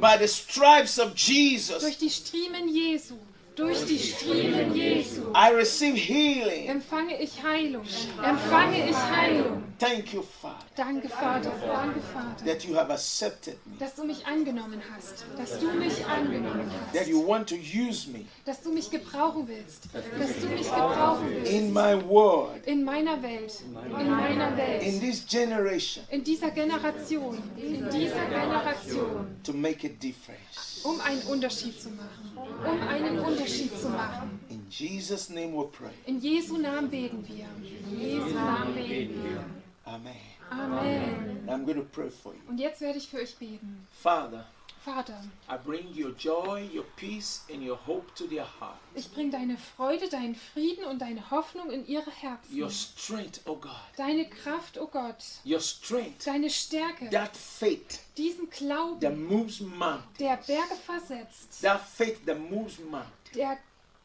[0.00, 1.82] By the stripes of Jesus.
[1.82, 3.16] Durch die Striemen Jesu.
[3.54, 6.68] Durch die Striemen Jesu I receive healing.
[6.68, 7.84] empfange ich Heilung.
[8.22, 9.62] Empfange ich Heilung.
[9.78, 11.50] Thank you, Father, Danke, Vater.
[11.66, 12.44] Danke, Vater.
[12.46, 15.24] that you have accepted me, Dass du mich angenommen hast.
[15.36, 17.08] Dass du mich angenommen that hast.
[17.08, 19.88] you want to use me Dass du mich gebrauchen willst.
[19.92, 21.50] Dass du mich gebrauchen willst.
[21.52, 23.60] in my world, In meiner Welt.
[23.66, 23.72] In
[24.10, 25.00] meiner in Welt.
[25.00, 27.42] this generation, In dieser Generation.
[27.56, 29.26] In dieser Generation.
[29.42, 30.80] to make a difference.
[30.84, 32.32] Um einen Unterschied zu machen.
[32.36, 33.42] Um einen Unterschied
[33.80, 34.40] zu machen.
[34.48, 35.90] In Jesus' name we pray.
[36.06, 37.46] In Jesu Namen beten wir.
[37.90, 39.44] In Jesu Namen beten wir.
[39.84, 40.16] Amen.
[40.50, 41.48] Amen.
[41.48, 42.40] I'm going to pray for you.
[42.48, 43.86] Und jetzt werde ich für euch beten.
[43.90, 44.46] Father,
[44.84, 48.76] Vater, I bring your joy, your peace, and your hope to their heart.
[48.96, 52.02] ich bringe deine Freude, deinen Frieden und deine Hoffnung in ihre
[52.50, 52.70] Your Herzen.
[52.70, 53.70] strength, oh God.
[53.96, 55.24] Deine Kraft, oh Gott.
[55.44, 57.08] Your strength, Deine Stärke.
[57.10, 60.02] that faith Diesen that Glauben, moves mountains.
[60.18, 61.62] der Berge versetzt.
[61.62, 63.12] That faith that moves mountains.
[63.34, 63.58] Der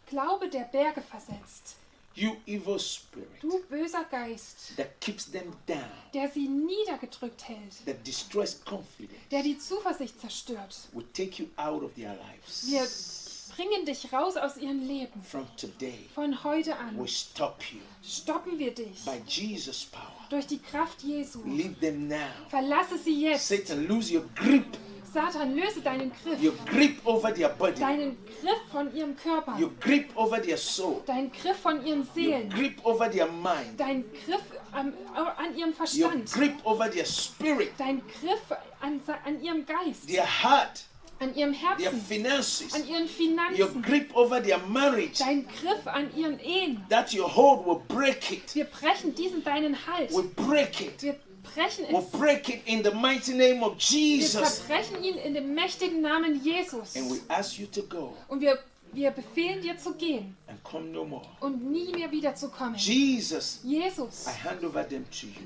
[0.08, 1.76] Glaube, der Berge versetzt.
[2.16, 5.84] You evil spirit Du böser Geist, that keeps them down,
[6.16, 7.86] der sie niedergedrückt hält.
[7.86, 10.76] that destroys confidence, Der die Zuversicht zerstört.
[10.94, 12.18] will take you out of their
[12.64, 13.52] Wir lives.
[13.56, 15.22] bringen dich raus aus ihrem Leben.
[15.22, 19.06] From today, Von heute an we stop you stoppen wir dich.
[19.06, 20.26] by Jesus' power.
[20.32, 21.44] Durch die Kraft Jesu.
[21.46, 22.18] Leave them now.
[22.50, 23.48] Verlasse sie jetzt.
[23.48, 24.76] Satan, lose your grip,
[25.14, 26.42] Satan, löse deinen Griff.
[26.42, 29.58] your grip over their body, Deinen Griff von ihrem Körper.
[29.60, 32.50] your grip over their soul, Deinen Griff von ihren your Seelen.
[32.50, 34.42] grip over their mind, Dein Griff
[34.74, 34.94] an,
[35.38, 36.32] an ihrem your Verstand.
[36.32, 38.52] grip over their spirit, Dein Griff
[38.82, 40.08] an, an ihrem Geist.
[40.08, 40.84] their heart,
[41.20, 42.02] An ihrem their Herzen.
[42.02, 43.82] finances, An ihren your Finanzen.
[43.82, 46.84] grip over their marriage, Dein Griff an ihren Ehen.
[46.90, 48.54] that your hold will break it.
[48.54, 50.12] Wir brechen diesen deinen Halt.
[50.12, 51.02] We break it.
[51.02, 51.16] Wir
[51.54, 52.12] brechen We es.
[52.12, 54.58] break it in the mighty name of Wir Jesus.
[54.58, 56.96] zerbrechen ihn in dem mächtigen Namen Jesus.
[56.96, 58.58] And we ask you to go Und wir,
[58.94, 61.26] wir befehlen dir zu gehen and come no more.
[61.42, 62.76] und nie mehr wiederzukommen.
[62.76, 64.26] Jesus, Jesus,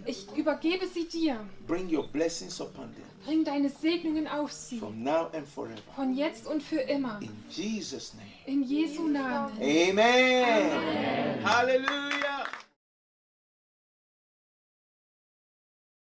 [0.06, 1.40] ich übergebe sie dir.
[1.68, 4.80] Bring your blessings upon them Bring deine Segnungen auf sie.
[4.80, 7.20] Von jetzt und für immer.
[7.22, 8.28] In Jesus' name.
[8.48, 9.54] In Jesu Namen.
[9.62, 11.44] Amen.
[11.44, 12.48] Hallelujah.